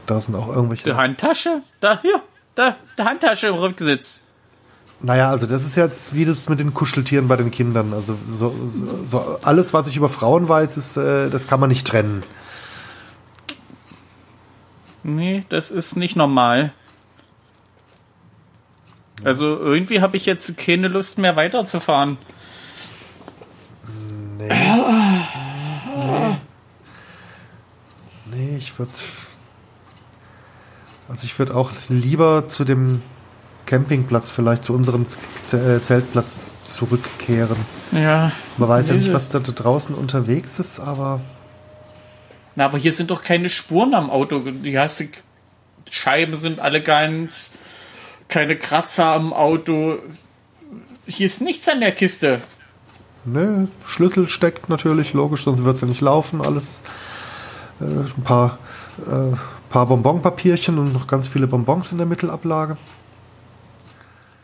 [0.06, 0.84] da sind auch irgendwelche.
[0.84, 1.62] Die Handtasche?
[1.80, 2.20] Da, hier,
[2.54, 4.20] da, die Handtasche im Rücksitz.
[5.00, 7.92] Naja, also das ist jetzt wie das mit den Kuscheltieren bei den Kindern.
[7.92, 11.70] Also so, so, so alles, was ich über Frauen weiß, ist, äh, das kann man
[11.70, 12.22] nicht trennen.
[15.02, 16.72] Nee, das ist nicht normal.
[19.24, 22.18] Also irgendwie habe ich jetzt keine Lust mehr weiterzufahren.
[24.38, 24.48] Nee.
[24.48, 24.82] nee.
[28.34, 28.92] Nee, ich würde.
[31.08, 33.02] Also ich würde auch lieber zu dem
[33.66, 37.56] Campingplatz, vielleicht zu unserem äh, Zeltplatz zurückkehren.
[37.92, 38.32] Ja.
[38.56, 41.20] Man weiß ja nicht, was da draußen unterwegs ist, aber.
[42.54, 44.40] Na, aber hier sind doch keine Spuren am Auto.
[44.40, 44.78] Die
[45.90, 47.52] Scheiben sind alle ganz,
[48.32, 49.98] keine Kratzer am Auto.
[51.06, 52.40] Hier ist nichts an der Kiste.
[53.24, 56.40] Ne, Schlüssel steckt natürlich, logisch, sonst wird es ja nicht laufen.
[56.40, 56.82] Alles.
[57.80, 58.58] Äh, ein paar,
[59.06, 59.36] äh,
[59.68, 62.78] paar Bonbonpapierchen und noch ganz viele Bonbons in der Mittelablage.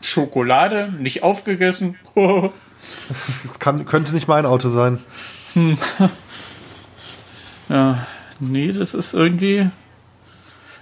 [0.01, 1.97] Schokolade, nicht aufgegessen.
[3.43, 4.99] das kann, könnte nicht mein Auto sein.
[5.53, 5.77] Hm.
[7.69, 8.07] Ja,
[8.39, 9.69] nee, das ist irgendwie.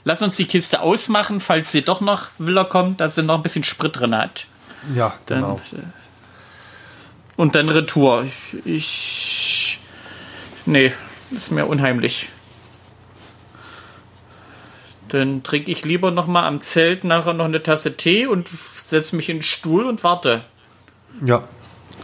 [0.07, 3.43] Lass uns die Kiste ausmachen, falls sie doch noch Willer kommt, dass sie noch ein
[3.43, 4.47] bisschen Sprit drin hat.
[4.95, 5.59] Ja, genau.
[5.73, 5.79] Äh,
[7.35, 8.23] und dann Retour.
[8.23, 9.79] Ich, ich.
[10.65, 10.93] Nee,
[11.31, 12.29] ist mir unheimlich.
[15.09, 19.13] Dann trinke ich lieber noch mal am Zelt nachher noch eine Tasse Tee und setze
[19.13, 20.45] mich in den Stuhl und warte.
[21.25, 21.43] Ja.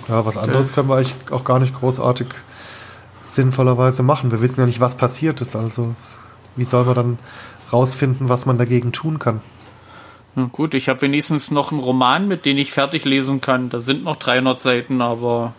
[0.10, 0.76] Ja, was anderes okay.
[0.76, 2.28] können wir eigentlich auch gar nicht großartig
[3.22, 4.30] sinnvollerweise machen.
[4.30, 5.56] Wir wissen ja nicht, was passiert ist.
[5.56, 5.96] Also,
[6.58, 7.20] wie soll man dann
[7.74, 9.42] rausfinden, was man dagegen tun kann?
[10.36, 13.70] Na gut, ich habe wenigstens noch einen Roman, mit dem ich fertig lesen kann.
[13.70, 15.54] Da sind noch 300 Seiten, aber.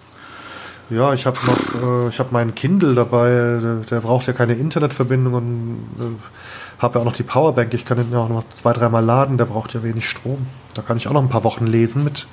[0.91, 3.29] Ja, ich habe noch, äh, ich habe meinen Kindle dabei.
[3.63, 7.73] Der, der, braucht ja keine Internetverbindung und äh, habe ja auch noch die Powerbank.
[7.75, 9.39] Ich kann ihn ja auch noch zwei, dreimal laden.
[9.39, 10.47] Der braucht ja wenig Strom.
[10.75, 12.27] Da kann ich auch noch ein paar Wochen lesen mit.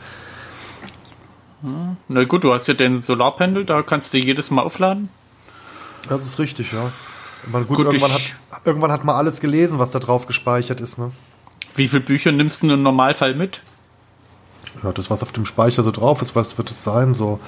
[2.08, 5.10] Na gut, du hast ja den Solarpanel, da kannst du jedes Mal aufladen.
[6.10, 6.92] Das ist richtig, ja.
[7.52, 10.82] Man, gut, Gut, irgendwann, ich- hat, irgendwann hat man alles gelesen, was da drauf gespeichert
[10.82, 10.98] ist.
[10.98, 11.12] Ne?
[11.76, 13.62] Wie viele Bücher nimmst du im Normalfall mit?
[14.84, 17.14] Ja, das, was auf dem Speicher so drauf ist, was wird es sein?
[17.14, 17.40] So,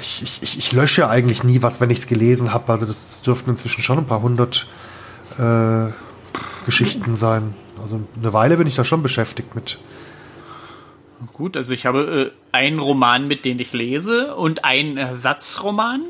[0.00, 2.70] ich, ich, ich, lösche ja eigentlich nie was, wenn ich es gelesen habe.
[2.72, 4.66] Also das dürften inzwischen schon ein paar hundert
[5.38, 5.86] äh,
[6.66, 7.54] Geschichten sein.
[7.82, 9.78] Also eine Weile bin ich da schon beschäftigt mit.
[11.32, 16.02] Gut, also ich habe äh, einen Roman, mit dem ich lese und einen Ersatzroman.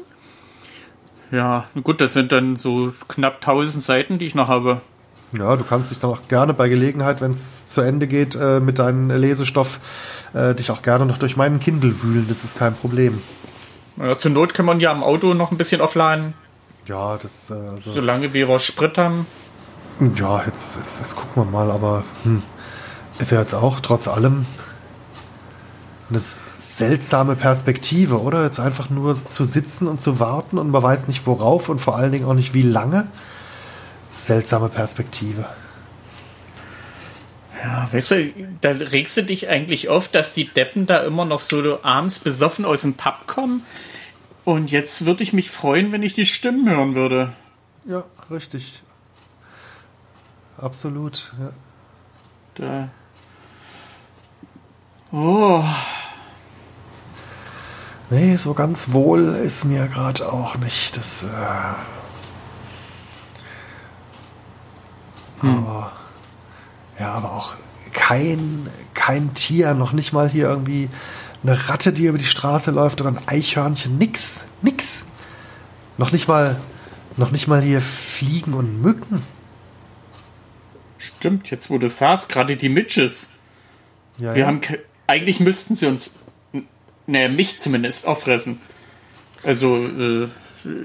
[1.31, 4.81] Ja, gut, das sind dann so knapp 1000 Seiten, die ich noch habe.
[5.33, 8.59] Ja, du kannst dich dann auch gerne bei Gelegenheit, wenn es zu Ende geht äh,
[8.59, 9.79] mit deinem Lesestoff,
[10.35, 12.27] äh, dich auch gerne noch durch meinen Kindle wühlen.
[12.29, 13.23] Das ist kein Problem.
[13.97, 16.35] Ja, zur Not kann man ja am Auto noch ein bisschen aufladen,
[16.87, 17.51] Ja, das.
[17.51, 19.27] Äh, also, solange wir Sprit haben.
[20.17, 22.43] Ja, jetzt, jetzt, jetzt gucken wir mal, aber hm,
[23.21, 24.47] ist ja jetzt auch trotz allem
[26.09, 28.45] eine s- seltsame Perspektive, oder?
[28.45, 31.97] Jetzt einfach nur zu sitzen und zu warten und man weiß nicht worauf und vor
[31.97, 33.09] allen Dingen auch nicht wie lange.
[34.09, 35.47] Seltsame Perspektive.
[37.63, 41.41] Ja, weißt du, da regst du dich eigentlich auf, dass die Deppen da immer noch
[41.41, 43.65] so abends besoffen aus dem Pub kommen.
[44.45, 47.33] Und jetzt würde ich mich freuen, wenn ich die Stimmen hören würde.
[47.87, 48.83] Ja, richtig.
[50.59, 51.33] Absolut.
[51.39, 51.51] Ja.
[52.55, 52.89] Da.
[55.13, 55.65] Oh,
[58.11, 60.97] Nee, so ganz wohl ist mir gerade auch nicht.
[60.97, 61.23] Das.
[61.23, 61.27] Äh
[65.43, 65.93] aber,
[66.99, 67.55] ja, aber auch
[67.93, 70.89] kein, kein Tier, noch nicht mal hier irgendwie
[71.43, 73.97] eine Ratte, die über die Straße läuft oder ein Eichhörnchen.
[73.97, 75.07] Nix, nix.
[75.97, 76.57] Noch nicht mal,
[77.17, 79.23] noch nicht mal hier Fliegen und Mücken.
[80.99, 83.29] stimmt, jetzt wo du sagst, gerade die Mitches.
[84.19, 84.47] Ja, Wir ja.
[84.49, 84.61] haben
[85.07, 86.13] eigentlich müssten sie uns,
[87.11, 88.61] ne, mich zumindest, auffressen.
[89.43, 90.29] Also, äh,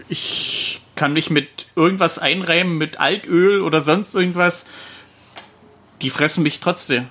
[0.09, 4.65] ich kann mich mit irgendwas einreimen, mit Altöl oder sonst irgendwas.
[6.01, 7.07] Die fressen mich trotzdem.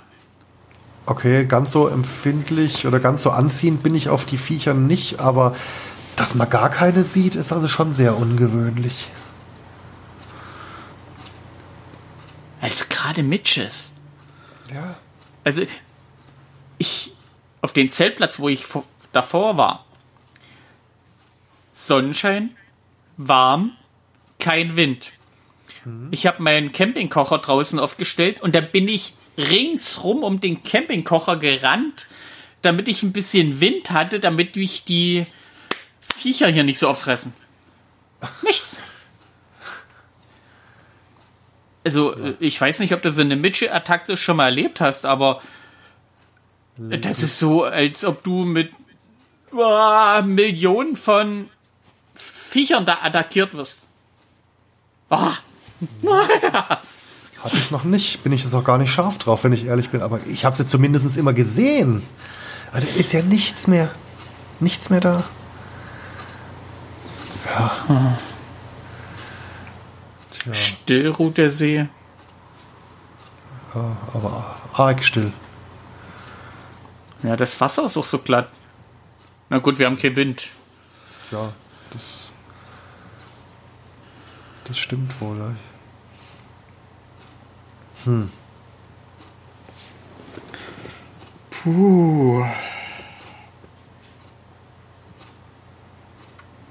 [1.07, 5.55] Okay, ganz so empfindlich oder ganz so anziehend bin ich auf die Viecher nicht, aber
[6.17, 9.11] dass man gar keine sieht, ist also schon sehr ungewöhnlich.
[12.63, 13.93] Also gerade Mitches.
[14.73, 14.95] Ja.
[15.45, 15.65] Also,
[16.79, 17.13] ich,
[17.61, 18.85] auf den Zeltplatz, wo ich vor,
[19.15, 19.85] davor war,
[21.73, 22.55] Sonnenschein,
[23.17, 23.77] warm,
[24.39, 25.13] kein Wind.
[26.11, 32.07] Ich habe meinen Campingkocher draußen aufgestellt und da bin ich ringsrum um den Campingkocher gerannt,
[32.63, 35.27] damit ich ein bisschen Wind hatte, damit mich die
[36.17, 37.35] Viecher hier nicht so auffressen.
[38.43, 38.79] Nichts.
[41.85, 45.43] Also, äh, ich weiß nicht, ob du so eine Mitchell-Attacke schon mal erlebt hast, aber
[46.77, 48.73] das ist so, als ob du mit
[49.57, 51.49] ah, Millionen von
[52.15, 53.79] Viechern da attackiert wirst.
[55.11, 55.33] Ah,
[57.45, 58.23] Hatte ich noch nicht.
[58.23, 60.01] Bin ich jetzt auch gar nicht scharf drauf, wenn ich ehrlich bin.
[60.03, 62.03] Aber ich habe es jetzt zumindest immer gesehen.
[62.73, 63.91] Also ist ja nichts mehr.
[64.61, 65.25] Nichts mehr da.
[67.47, 68.17] Ja.
[70.33, 71.87] Tja, still ruht der See.
[73.75, 75.33] aber arg still.
[77.23, 78.49] Ja, das Wasser ist auch so glatt.
[79.51, 80.49] Na gut, wir haben keinen Wind.
[81.31, 81.53] Ja,
[81.91, 82.03] das.
[84.67, 85.37] Das stimmt wohl.
[88.07, 88.27] ja.
[91.51, 92.45] Puh.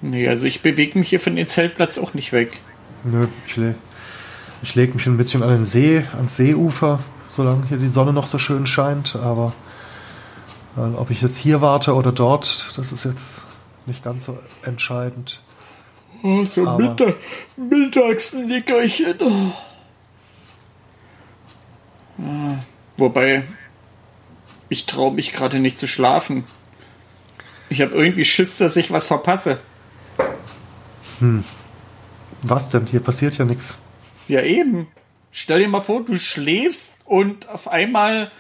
[0.02, 2.60] Nee, also ich bewege mich hier von dem Zeltplatz auch nicht weg.
[3.04, 3.76] Nö, ich, le
[4.62, 8.28] ich lege mich ein bisschen an den See, ans Seeufer, solange hier die Sonne noch
[8.28, 9.16] so schön scheint.
[9.16, 9.54] Aber
[10.76, 13.44] weil, ob ich jetzt hier warte oder dort, das ist jetzt
[13.86, 15.42] nicht ganz so entscheidend.
[16.24, 17.16] Oh, so Aber- Mittag,
[17.58, 19.16] Mittagsnickerchen.
[19.20, 19.52] Oh.
[22.22, 22.56] Ah,
[22.98, 23.44] Wobei,
[24.70, 26.46] ich traue mich gerade nicht zu schlafen.
[27.70, 29.58] Ich habe irgendwie Schiss, dass ich was verpasse.
[32.42, 32.86] Was denn?
[32.86, 33.78] Hier passiert ja nichts.
[34.28, 34.88] Ja, eben.
[35.32, 38.32] Stell dir mal vor, du schläfst und auf einmal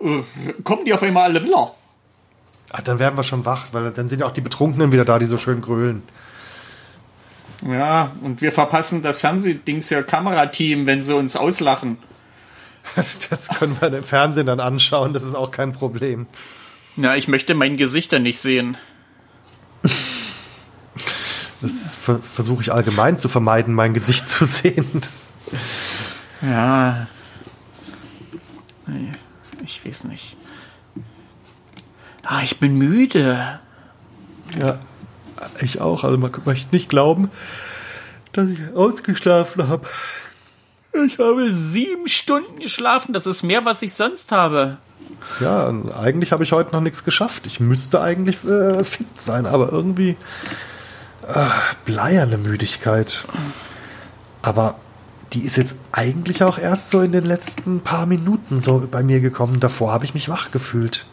[0.00, 0.22] äh,
[0.64, 1.74] kommen die auf einmal alle wieder.
[2.70, 5.18] Ah, dann werden wir schon wach, weil dann sind ja auch die Betrunkenen wieder da,
[5.18, 6.02] die so schön grölen.
[7.68, 11.98] Ja, und wir verpassen das Fernsehdings ja Kamerateam, wenn sie uns auslachen.
[13.28, 16.26] Das können wir im Fernsehen dann anschauen, das ist auch kein Problem.
[16.96, 18.76] Ja, ich möchte mein Gesicht dann nicht sehen.
[21.60, 24.86] Das ver versuche ich allgemein zu vermeiden, mein Gesicht zu sehen.
[24.94, 25.32] Das
[26.40, 27.06] Ja.
[28.86, 29.12] Nee,
[29.70, 30.36] Ich weiß nicht.
[32.24, 33.60] Ah, ich bin müde.
[34.58, 34.80] Ja,
[35.60, 36.02] ich auch.
[36.02, 37.30] Also man möchte nicht glauben,
[38.32, 39.86] dass ich ausgeschlafen habe.
[41.06, 43.12] Ich habe sieben Stunden geschlafen.
[43.12, 44.78] Das ist mehr, was ich sonst habe.
[45.38, 47.46] Ja, eigentlich habe ich heute noch nichts geschafft.
[47.46, 50.16] Ich müsste eigentlich äh, fit sein, aber irgendwie
[51.28, 51.46] äh,
[51.84, 53.24] bleierne Müdigkeit.
[54.42, 54.76] Aber
[55.32, 59.20] die ist jetzt eigentlich auch erst so in den letzten paar Minuten so bei mir
[59.20, 59.60] gekommen.
[59.60, 61.06] Davor habe ich mich wach gefühlt.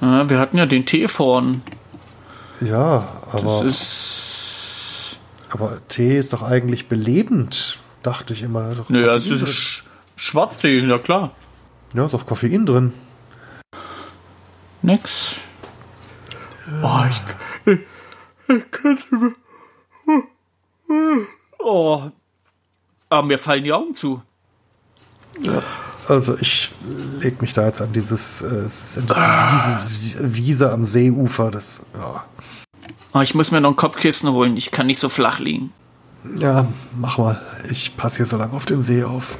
[0.00, 1.62] Ja, wir hatten ja den Tee vorn.
[2.60, 3.62] Ja, aber.
[3.62, 5.18] Das ist.
[5.50, 8.74] Aber Tee ist doch eigentlich belebend, dachte ich immer.
[8.74, 9.84] Doch Naja, es ist Sch
[10.16, 11.32] Schwarztee, ja klar.
[11.94, 12.92] Ja, ist doch Koffein drin.
[14.82, 15.36] Nix.
[16.82, 17.80] Oh, ich, ich,
[18.48, 19.32] ich kann nicht mehr.
[21.58, 22.10] Oh.
[23.10, 24.22] Aber mir fallen die Augen zu.
[25.40, 25.62] Ja.
[26.06, 26.70] Also ich
[27.20, 31.50] leg mich da jetzt an dieses, äh, es ist diese Wiese am Seeufer.
[31.50, 32.24] Das, ja.
[33.14, 34.56] Oh, ich muss mir noch ein Kopfkissen holen.
[34.56, 35.72] Ich kann nicht so flach liegen.
[36.36, 36.66] ja,
[36.98, 37.40] mach mal.
[37.70, 39.38] Ich passe hier so lange auf den See auf.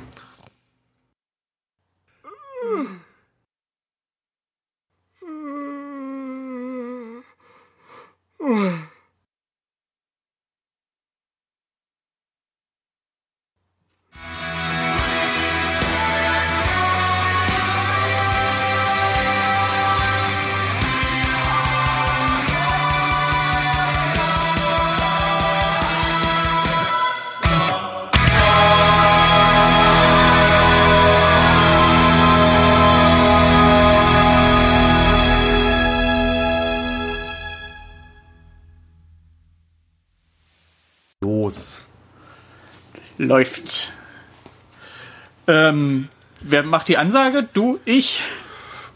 [43.25, 43.93] Läuft.
[45.47, 46.09] Ähm,
[46.41, 47.49] wer macht die Ansage?
[47.53, 48.21] Du, ich?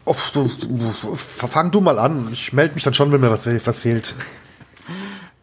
[0.05, 2.29] Oh, fang du mal an.
[2.33, 4.15] Ich melde mich dann schon, wenn mir was, was fehlt.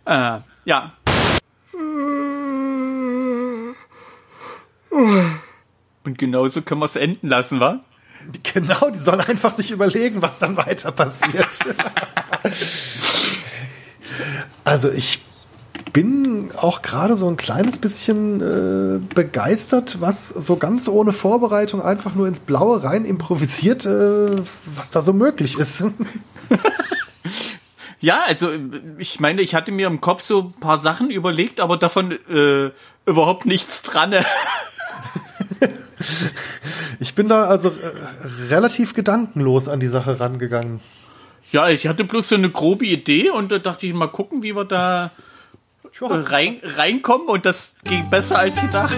[0.05, 0.93] Äh, ja.
[4.91, 7.81] Und genauso können wir es enden lassen, wa?
[8.41, 11.59] Genau, die sollen einfach sich überlegen, was dann weiter passiert.
[14.63, 15.19] also ich
[15.93, 22.15] bin auch gerade so ein kleines bisschen äh, begeistert, was so ganz ohne Vorbereitung einfach
[22.15, 24.41] nur ins Blaue rein improvisiert, äh,
[24.75, 25.83] was da so möglich ist.
[28.01, 28.49] Ja, also
[28.99, 32.69] ich meine, ich hatte mir im Kopf so ein paar Sachen überlegt, aber davon äh,
[33.07, 34.13] überhaupt nichts dran.
[36.99, 40.79] Ich bin da also äh, relativ gedankenlos an die Sache rangegangen.
[41.51, 44.55] Ja, ich hatte bloß so eine grobe Idee und da dachte ich mal gucken, wie
[44.55, 45.11] wir da
[46.01, 48.97] äh, rein, reinkommen und das ging besser als gedacht.